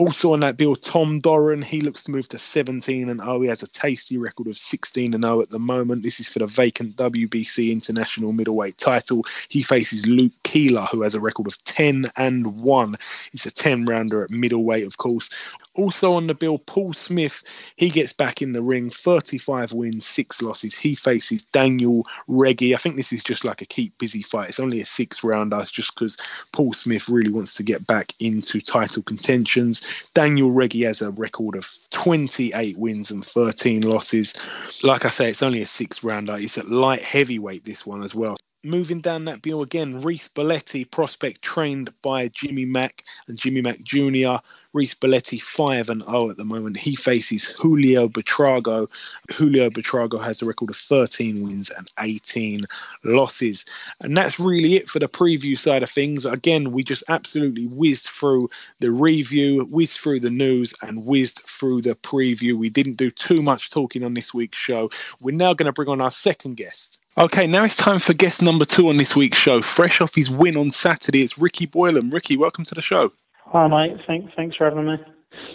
[0.00, 3.42] Also on that bill, Tom Doran, he looks to move to 17 and 0.
[3.42, 6.02] He has a tasty record of 16 and 0 at the moment.
[6.02, 9.26] This is for the vacant WBC International Middleweight title.
[9.50, 12.96] He faces Luke Keeler, who has a record of 10 and 1.
[13.34, 15.28] It's a 10 rounder at middleweight, of course.
[15.74, 17.42] Also on the bill, Paul Smith,
[17.76, 20.76] he gets back in the ring, 35 wins, six losses.
[20.76, 22.74] He faces Daniel Reggie.
[22.74, 24.48] I think this is just like a keep busy fight.
[24.48, 26.16] It's only a six rounder just because
[26.52, 29.82] Paul Smith really wants to get back into title contentions.
[30.12, 34.34] Daniel Reggie has a record of 28 wins and 13 losses.
[34.82, 36.36] Like I say, it's only a six rounder.
[36.36, 40.90] It's at light heavyweight, this one as well moving down that bill again, Reece Bellotti,
[40.90, 44.36] prospect trained by Jimmy Mack and Jimmy Mack Jr.
[44.72, 46.76] Reece Bellotti 5 and 0 at the moment.
[46.76, 48.86] He faces Julio Betrago.
[49.32, 52.66] Julio Betrago has a record of 13 wins and 18
[53.02, 53.64] losses.
[54.00, 56.24] And that's really it for the preview side of things.
[56.24, 61.82] Again, we just absolutely whizzed through the review, whizzed through the news, and whizzed through
[61.82, 62.56] the preview.
[62.56, 64.90] We didn't do too much talking on this week's show.
[65.20, 66.99] We're now going to bring on our second guest.
[67.20, 69.60] Okay, now it's time for guest number two on this week's show.
[69.60, 72.08] Fresh off his win on Saturday, it's Ricky Boylan.
[72.08, 73.12] Ricky, welcome to the show.
[73.44, 74.00] Hi, mate.
[74.06, 74.96] Thanks, thanks for having me.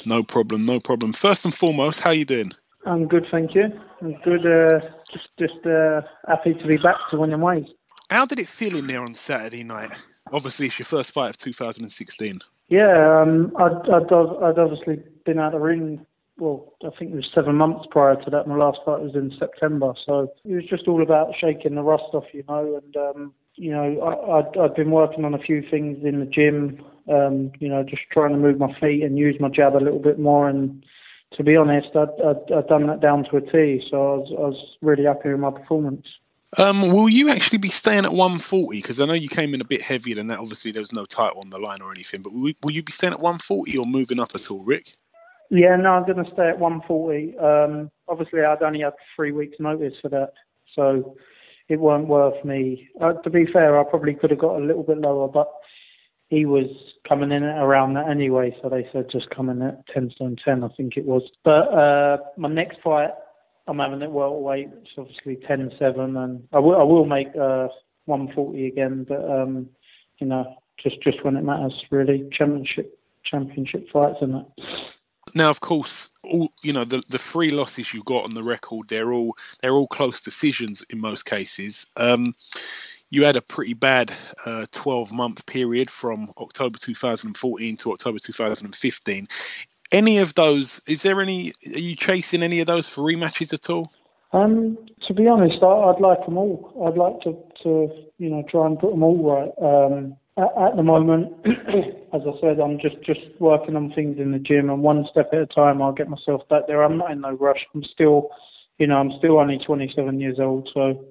[0.05, 1.11] No problem, no problem.
[1.11, 2.51] First and foremost, how you doing?
[2.85, 3.63] I'm good, thank you.
[3.99, 4.45] I'm good.
[4.45, 4.79] Uh,
[5.11, 7.65] just, just uh, happy to be back to winning ways.
[8.11, 9.89] How did it feel in there on Saturday night?
[10.31, 12.41] Obviously, it's your first fight of 2016.
[12.67, 16.05] Yeah, um, I'd, I'd, I'd obviously been out of the ring
[16.37, 18.47] well, I think it was seven months prior to that.
[18.47, 22.13] My last fight was in September, so it was just all about shaking the rust
[22.13, 22.81] off, you know.
[22.83, 26.25] And um, you know, I, I'd, I'd been working on a few things in the
[26.25, 29.77] gym, um, you know, just trying to move my feet and use my jab a
[29.77, 30.49] little bit more.
[30.49, 30.83] And
[31.37, 34.33] to be honest, I'd, I'd, I'd done that down to a T, so I was,
[34.37, 36.05] I was really happy with my performance.
[36.57, 38.81] Um, will you actually be staying at 140?
[38.81, 40.39] Because I know you came in a bit heavier than that.
[40.39, 42.21] Obviously, there was no title on the line or anything.
[42.21, 44.95] But will, will you be staying at 140 or moving up at all, Rick?
[45.49, 47.37] Yeah, no, I'm going to stay at 140.
[47.37, 50.33] Um, obviously, I'd only had three weeks' notice for that,
[50.75, 51.15] so
[51.69, 52.89] it weren't worth me.
[53.01, 55.51] Uh, to be fair, I probably could have got a little bit lower, but
[56.29, 56.65] he was
[57.07, 60.35] coming in at around that anyway, so they said just come in at 10 stone
[60.43, 61.21] 10, I think it was.
[61.43, 63.11] But uh, my next fight,
[63.67, 67.27] I'm having at welterweight, which is obviously 10 7, and I will, I will make
[67.29, 67.67] uh,
[68.05, 69.69] 140 again, but, um,
[70.19, 72.27] you know, just, just when it matters, really.
[72.31, 74.45] Championship championship fights and that.
[75.35, 78.87] Now, of course, all you know the the three losses you got on the record,
[78.87, 81.85] they're all they're all close decisions in most cases.
[81.97, 82.35] Um,
[83.09, 84.11] you had a pretty bad
[84.45, 89.27] uh, 12 month period from October 2014 to October 2015.
[89.91, 90.81] Any of those?
[90.87, 91.53] Is there any?
[91.65, 93.91] Are you chasing any of those for rematches at all?
[94.31, 94.77] Um,
[95.07, 96.87] to be honest, I, would like them all.
[96.87, 99.51] I'd like to, to, you know, try and put them all right.
[99.61, 104.39] Um, at, the moment, as I said, I'm just just working on things in the
[104.39, 106.83] gym, and one step at a time, I'll get myself back there.
[106.83, 107.65] I'm not in no rush.
[107.73, 108.29] I'm still,
[108.77, 111.05] you know, I'm still only 27 years old, so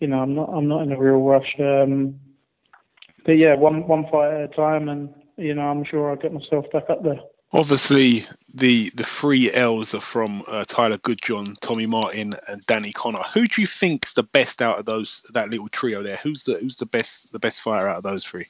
[0.00, 1.56] you know, I'm not I'm not in a real rush.
[1.58, 2.20] Um,
[3.24, 6.32] but yeah, one one fight at a time, and you know, I'm sure I'll get
[6.32, 7.20] myself back up there.
[7.52, 13.22] Obviously, the the three L's are from uh, Tyler Goodjohn, Tommy Martin, and Danny Connor.
[13.34, 16.16] Who do you think's the best out of those that little trio there?
[16.16, 18.46] Who's the who's the best the best fighter out of those three?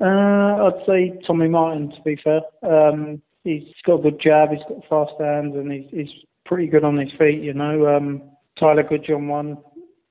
[0.00, 1.90] Uh, I'd say Tommy Martin.
[1.90, 5.90] To be fair, um, he's got a good jab, he's got fast hands, and he's
[5.90, 7.42] he's pretty good on his feet.
[7.42, 8.22] You know, um,
[8.58, 9.58] Tyler Goodjohn won.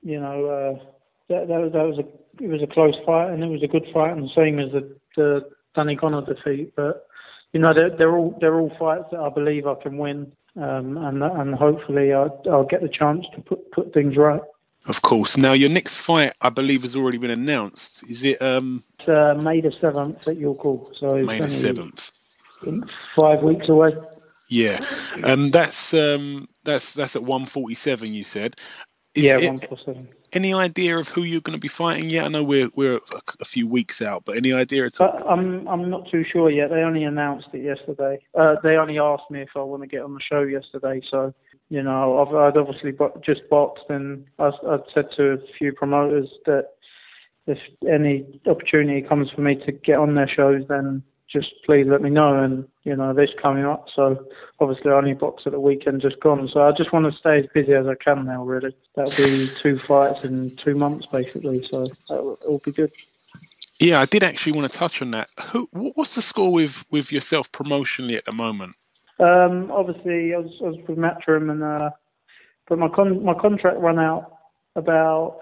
[0.03, 0.85] You know, uh,
[1.29, 3.67] that, that was that was a it was a close fight, and it was a
[3.67, 7.07] good fight, and the same as the, the Danny Connor defeat, but
[7.55, 10.33] you know, they're, they're all they're all fights that I believe I can win.
[10.57, 14.41] um, and and hopefully I'll, I'll get the chance to put put things right.
[14.87, 15.37] Of course.
[15.37, 18.03] Now your next fight, I believe, has already been announced.
[18.11, 22.11] Is it um, It's uh, May the seventh at York Hall, so May the seventh?
[23.15, 23.91] five weeks away.
[24.49, 24.85] Yeah,
[25.23, 28.13] um, that's um, that's that's at one forty seven.
[28.13, 28.57] You said.
[29.15, 30.09] Is yeah, it- one four seven.
[30.36, 32.25] Any idea of who you're going to be fighting yet?
[32.25, 32.99] I know we're we're
[33.39, 35.11] a, few weeks out, but any idea at all?
[35.11, 36.69] But I'm I'm not too sure yet.
[36.69, 38.19] They only announced it yesterday.
[38.38, 41.01] Uh, they only asked me if I want to get on the show yesterday.
[41.09, 41.33] So
[41.69, 42.93] you know, I've, I'd obviously
[43.25, 46.71] just boxed, and I, I'd said to a few promoters that
[47.47, 47.57] if
[47.88, 52.09] any opportunity comes for me to get on their shows, then just please let me
[52.09, 52.41] know.
[52.41, 54.26] And you know, this coming up, so
[54.59, 56.49] obviously I only box at the weekend just gone.
[56.51, 58.43] So I just want to stay as busy as I can now.
[58.43, 61.67] Really, that'll be two fights in two months basically.
[61.69, 62.91] So it'll be good.
[63.80, 65.28] Yeah, I did actually want to touch on that.
[65.51, 68.76] Who, what's the score with with yourself promotionally at the moment?
[69.19, 71.89] Um, obviously, I was, I was with Matchroom, and uh,
[72.67, 74.32] but my con- my contract ran out
[74.76, 75.41] about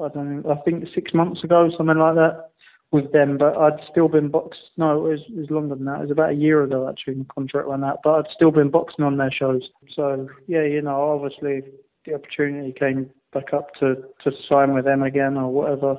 [0.00, 2.50] I don't know, I think six months ago, something like that,
[2.90, 3.38] with them.
[3.38, 4.60] But I'd still been boxed.
[4.76, 5.98] No, it was, it was longer than that.
[5.98, 7.14] It was about a year ago actually.
[7.14, 9.68] My contract ran out, but I'd still been boxing on their shows.
[9.94, 11.62] So yeah, you know, obviously
[12.04, 15.98] the opportunity came back up to to sign with them again or whatever.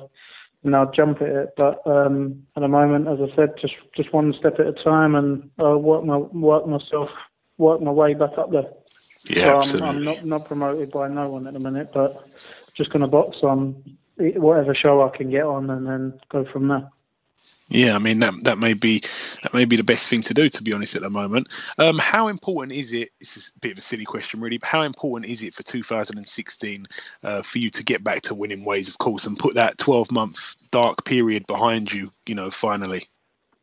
[0.62, 4.12] And I'll jump at it, but um, at the moment, as I said, just just
[4.12, 7.08] one step at a time, and uh, work my work myself,
[7.56, 8.68] work my way back up there.
[9.24, 12.28] Yeah, so I'm, I'm not not promoted by no one at the minute, but
[12.74, 13.82] just going to box on
[14.20, 16.90] whatever show I can get on, and then go from there.
[17.70, 19.04] Yeah, I mean that that may be
[19.42, 21.48] that may be the best thing to do, to be honest, at the moment.
[21.78, 23.10] Um, how important is it?
[23.20, 24.58] This is a bit of a silly question, really.
[24.58, 26.86] But how important is it for 2016
[27.22, 30.10] uh, for you to get back to winning ways, of course, and put that 12
[30.10, 32.12] month dark period behind you?
[32.26, 33.08] You know, finally.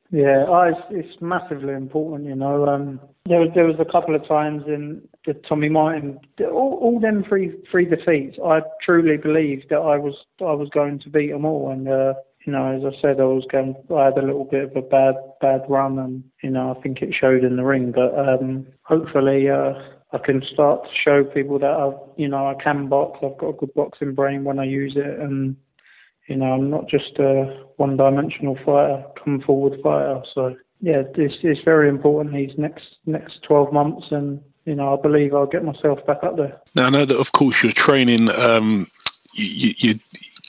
[0.10, 2.66] Yeah, I, it's, it's massively important, you know.
[2.66, 6.99] Um, there was there was a couple of times in the Tommy Martin, all, all
[6.99, 8.38] them three three defeats.
[8.43, 12.13] I truly believed that I was I was going to beat them all, and uh,
[12.45, 13.75] you know, as I said, I was going.
[13.95, 17.01] I had a little bit of a bad bad run, and you know, I think
[17.01, 17.91] it showed in the ring.
[17.91, 19.73] But um, hopefully, uh,
[20.13, 23.19] I can start to show people that I, you know, I can box.
[23.21, 25.57] I've got a good boxing brain when I use it, and
[26.28, 30.21] you know, I'm not just a one-dimensional fighter, come forward fighter.
[30.34, 35.01] So yeah, it's is very important these next next 12 months, and you know, I
[35.01, 36.59] believe I'll get myself back up there.
[36.76, 38.30] Now I know that, of course, you're training.
[38.30, 38.91] Um,
[39.34, 39.99] you, you, you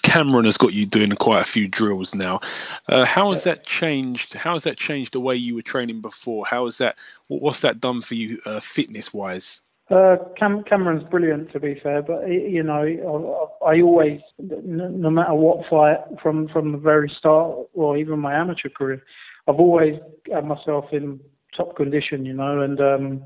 [0.02, 2.40] Cameron has got you doing quite a few drills now.
[2.88, 4.34] Uh, how has that changed?
[4.34, 6.44] How has that changed the way you were training before?
[6.46, 6.96] How has that?
[7.28, 9.60] What's that done for you, uh, fitness-wise?
[9.90, 15.34] Uh, Cam- Cameron's brilliant, to be fair, but you know, I, I always, no matter
[15.34, 19.04] what fight, from from the very start, or even my amateur career,
[19.46, 20.00] I've always
[20.32, 21.20] had myself in
[21.56, 23.22] top condition, you know, and um,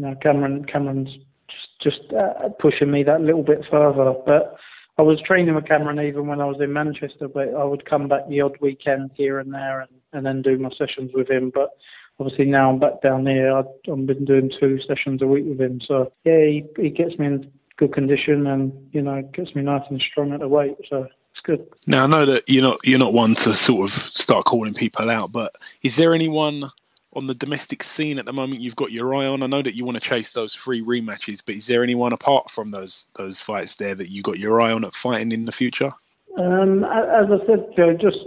[0.00, 1.10] you know, Cameron Cameron's
[1.48, 4.14] just just uh, pushing me that little bit further.
[4.24, 4.56] But
[4.96, 8.08] I was training with Cameron even when I was in Manchester, but I would come
[8.08, 11.50] back the odd weekend here and there, and, and then do my sessions with him,
[11.54, 11.70] but
[12.18, 13.54] obviously now I'm back down here.
[13.54, 15.80] I've, I've been doing two sessions a week with him.
[15.86, 19.82] So yeah, he, he gets me in good condition and you know gets me nice
[19.90, 20.76] and strong at the weight.
[20.88, 21.66] So it's good.
[21.86, 25.10] Now I know that you're not you're not one to sort of start calling people
[25.10, 26.70] out, but is there anyone
[27.12, 29.42] on the domestic scene at the moment you've got your eye on?
[29.42, 32.50] I know that you want to chase those three rematches, but is there anyone apart
[32.50, 35.52] from those those fights there that you got your eye on at fighting in the
[35.52, 35.92] future?
[36.38, 38.18] Um, as I said, Joe, just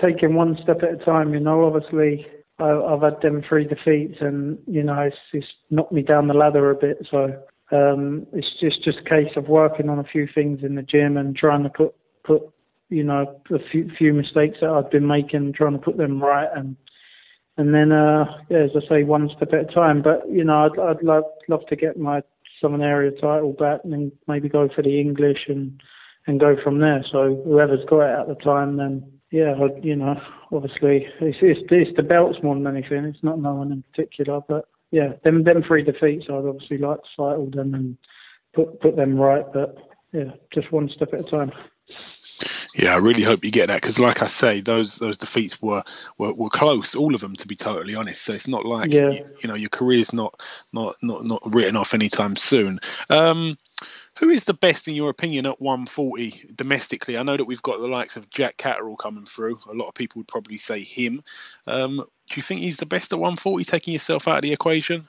[0.00, 1.34] taking one step at a time.
[1.34, 2.26] You know, obviously
[2.58, 6.70] I've had them three defeats, and you know it's, it's knocked me down the ladder
[6.70, 7.06] a bit.
[7.10, 10.82] So um, it's just just a case of working on a few things in the
[10.82, 12.42] gym and trying to put put
[12.88, 16.48] you know a few few mistakes that I've been making, trying to put them right,
[16.54, 16.76] and
[17.56, 20.02] and then uh, yeah, as I say, one step at a time.
[20.02, 22.22] But you know, I'd I'd love love to get my
[22.60, 25.80] Southern Area title back, and then maybe go for the English and
[26.26, 27.04] and go from there.
[27.10, 30.20] So whoever's got it at the time, then yeah, you know,
[30.52, 33.04] obviously it's, it's, it's the belts more than anything.
[33.04, 36.98] It's not no one in particular, but yeah, them them three defeats, I'd obviously like
[37.16, 37.96] to all them and
[38.54, 39.44] put put them right.
[39.52, 39.76] But
[40.12, 41.52] yeah, just one step at a time.
[42.74, 45.82] Yeah, I really hope you get that because, like I say, those those defeats were,
[46.18, 48.22] were were close, all of them, to be totally honest.
[48.22, 49.10] So it's not like Yeah.
[49.10, 50.40] you, you know your career's not
[50.72, 52.78] not not not written off anytime soon.
[53.08, 53.58] Um,
[54.18, 57.16] who is the best in your opinion at 140 domestically?
[57.16, 59.58] I know that we've got the likes of Jack Catterall coming through.
[59.68, 61.22] A lot of people would probably say him.
[61.66, 65.08] Um, do you think he's the best at 140, taking yourself out of the equation?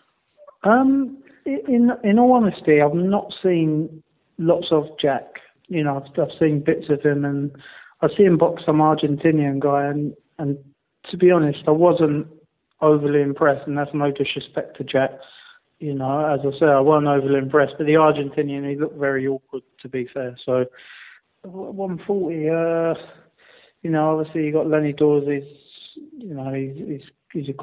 [0.64, 4.04] Um, in in all honesty, I've not seen
[4.38, 5.31] lots of Jack.
[5.72, 7.50] You know, I've, I've seen bits of him, and
[8.02, 10.58] I see him box some Argentinian guy, and and
[11.10, 12.28] to be honest, I wasn't
[12.82, 15.12] overly impressed, and that's no disrespect to Jack.
[15.80, 17.76] you know, as I say, I wasn't overly impressed.
[17.78, 20.36] But the Argentinian, he looked very awkward, to be fair.
[20.46, 20.66] So
[21.44, 22.94] 140, uh,
[23.82, 25.24] you know, obviously you got Lenny Daws.
[25.26, 27.58] He's, you know, he's he's, he's a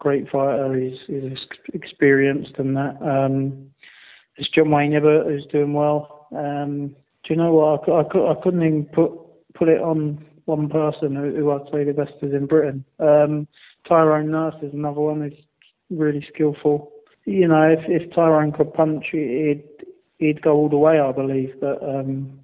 [0.00, 0.74] great fighter.
[0.74, 1.38] He's he's
[1.74, 2.96] experienced and that.
[3.00, 3.70] Um,
[4.36, 6.26] it's John Wayne Hibbert who's doing well.
[6.34, 7.88] Um, do you know what?
[7.88, 9.12] I, I, I couldn't even put
[9.54, 12.84] put it on one person who, who I'd say the best is in Britain.
[12.98, 13.46] Um,
[13.88, 15.38] Tyrone Nurse is another one who's
[15.90, 16.92] really skillful.
[17.24, 19.62] You know, if if Tyrone could punch, he'd
[20.18, 21.54] he'd go all the way, I believe.
[21.60, 22.40] But um,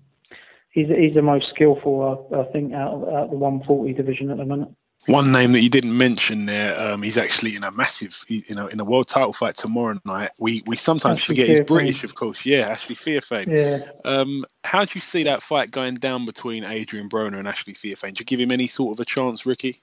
[0.71, 4.31] he's he's the most skillful, I, I think, out of, out of the 140 division
[4.31, 4.69] at the minute.
[5.07, 8.67] One name that you didn't mention there, um, he's actually in a massive, you know,
[8.67, 10.33] in a world title fight tomorrow night.
[10.39, 12.45] We we sometimes Ashley forget he's British, of course.
[12.45, 13.49] Yeah, Ashley Theophane.
[13.49, 13.79] Yeah.
[14.05, 18.13] Um, how do you see that fight going down between Adrian Broner and Ashley Theophane?
[18.13, 19.81] Do you give him any sort of a chance, Ricky?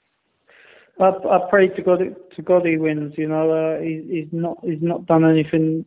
[1.00, 2.00] I, I pray to God
[2.36, 3.16] to God he wins.
[3.18, 5.86] You know, uh, he, he's not he's not done anything.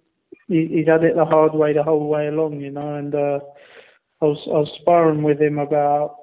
[0.49, 2.61] He, he's had it the hard way the whole way along.
[2.61, 3.39] You know, and uh,
[4.21, 6.18] I was I was sparring with him about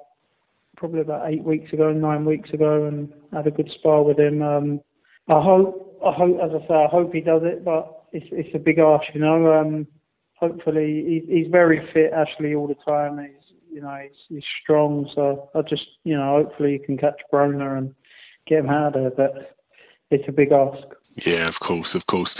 [0.76, 4.42] probably about eight weeks ago, nine weeks ago, and had a good spar with him.
[4.42, 4.80] Um,
[5.28, 8.54] I hope I hope as I say I hope he does it, but it's it's
[8.54, 9.04] a big ask.
[9.14, 9.86] You know, um,
[10.34, 12.12] hopefully he's he's very fit.
[12.12, 13.18] Ashley all the time.
[13.18, 15.10] He's you know he's he's strong.
[15.14, 17.94] So I just you know hopefully he can catch Broner and
[18.46, 19.28] get him out of there.
[19.28, 19.56] But
[20.10, 20.86] it's a big ask.
[21.16, 22.36] Yeah, of course, of course.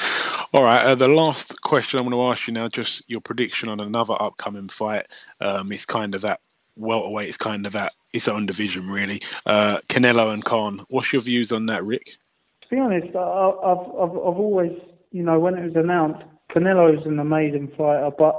[0.53, 3.70] All right, uh, the last question I'm going to ask you now, just your prediction
[3.70, 5.09] on another upcoming fight.
[5.41, 6.41] Um, it's kind of that
[6.76, 7.28] welterweight.
[7.28, 9.20] It's kind of that its own division, really.
[9.44, 10.84] Uh, Canelo and Khan.
[10.88, 12.16] What's your views on that, Rick?
[12.62, 14.72] To be honest, I, I've, I've I've always,
[15.12, 18.34] you know, when it was announced, Canelo's an amazing fighter, but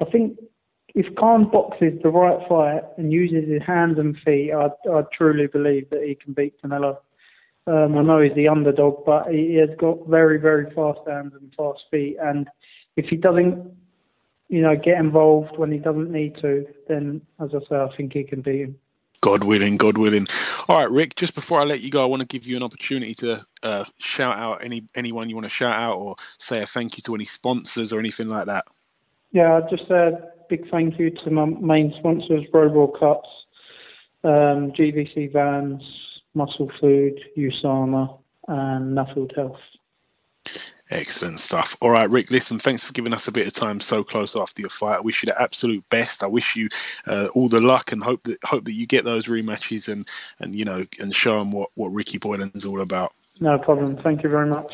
[0.00, 0.38] I think
[0.94, 5.46] if Khan boxes the right fight and uses his hands and feet, I I truly
[5.46, 6.98] believe that he can beat Canelo.
[7.66, 11.52] Um, I know he's the underdog, but he has got very very fast hands and
[11.56, 12.48] fast feet, and
[12.96, 13.70] if he doesn't,
[14.48, 18.14] you know, get involved when he doesn't need to, then as I say, I think
[18.14, 18.76] he can beat him.
[19.20, 20.28] God willing, God willing.
[20.68, 21.16] All right, Rick.
[21.16, 23.84] Just before I let you go, I want to give you an opportunity to uh,
[23.98, 27.14] shout out any anyone you want to shout out, or say a thank you to
[27.14, 28.66] any sponsors or anything like that.
[29.32, 33.28] Yeah, just a big thank you to my main sponsors, Robor Cups,
[34.24, 35.82] um, GVC Vans,
[36.34, 39.60] Muscle Food, Usama, and Nuffield Health.
[40.90, 41.76] Excellent stuff.
[41.80, 42.30] All right, Rick.
[42.30, 44.96] Listen, thanks for giving us a bit of time so close after your fight.
[44.96, 46.22] I wish you the absolute best.
[46.22, 46.68] I wish you
[47.06, 50.08] uh, all the luck and hope that hope that you get those rematches and
[50.38, 53.12] and you know and show them what what Ricky Boylan's all about.
[53.40, 53.98] No problem.
[53.98, 54.72] Thank you very much.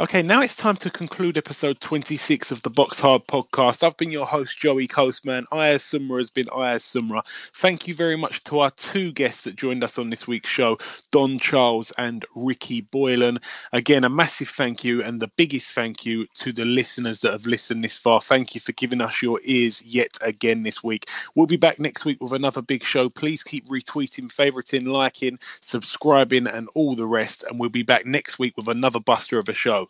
[0.00, 3.86] Okay, now it's time to conclude episode 26 of the Box Hard podcast.
[3.86, 5.44] I've been your host, Joey Coastman.
[5.52, 7.20] Ayaz Sumra has been Ayaz Sumra.
[7.56, 10.78] Thank you very much to our two guests that joined us on this week's show,
[11.10, 13.40] Don Charles and Ricky Boylan.
[13.74, 17.44] Again, a massive thank you and the biggest thank you to the listeners that have
[17.44, 18.22] listened this far.
[18.22, 21.10] Thank you for giving us your ears yet again this week.
[21.34, 23.10] We'll be back next week with another big show.
[23.10, 27.44] Please keep retweeting, favoriting, liking, subscribing, and all the rest.
[27.46, 29.89] And we'll be back next week with another buster of a show.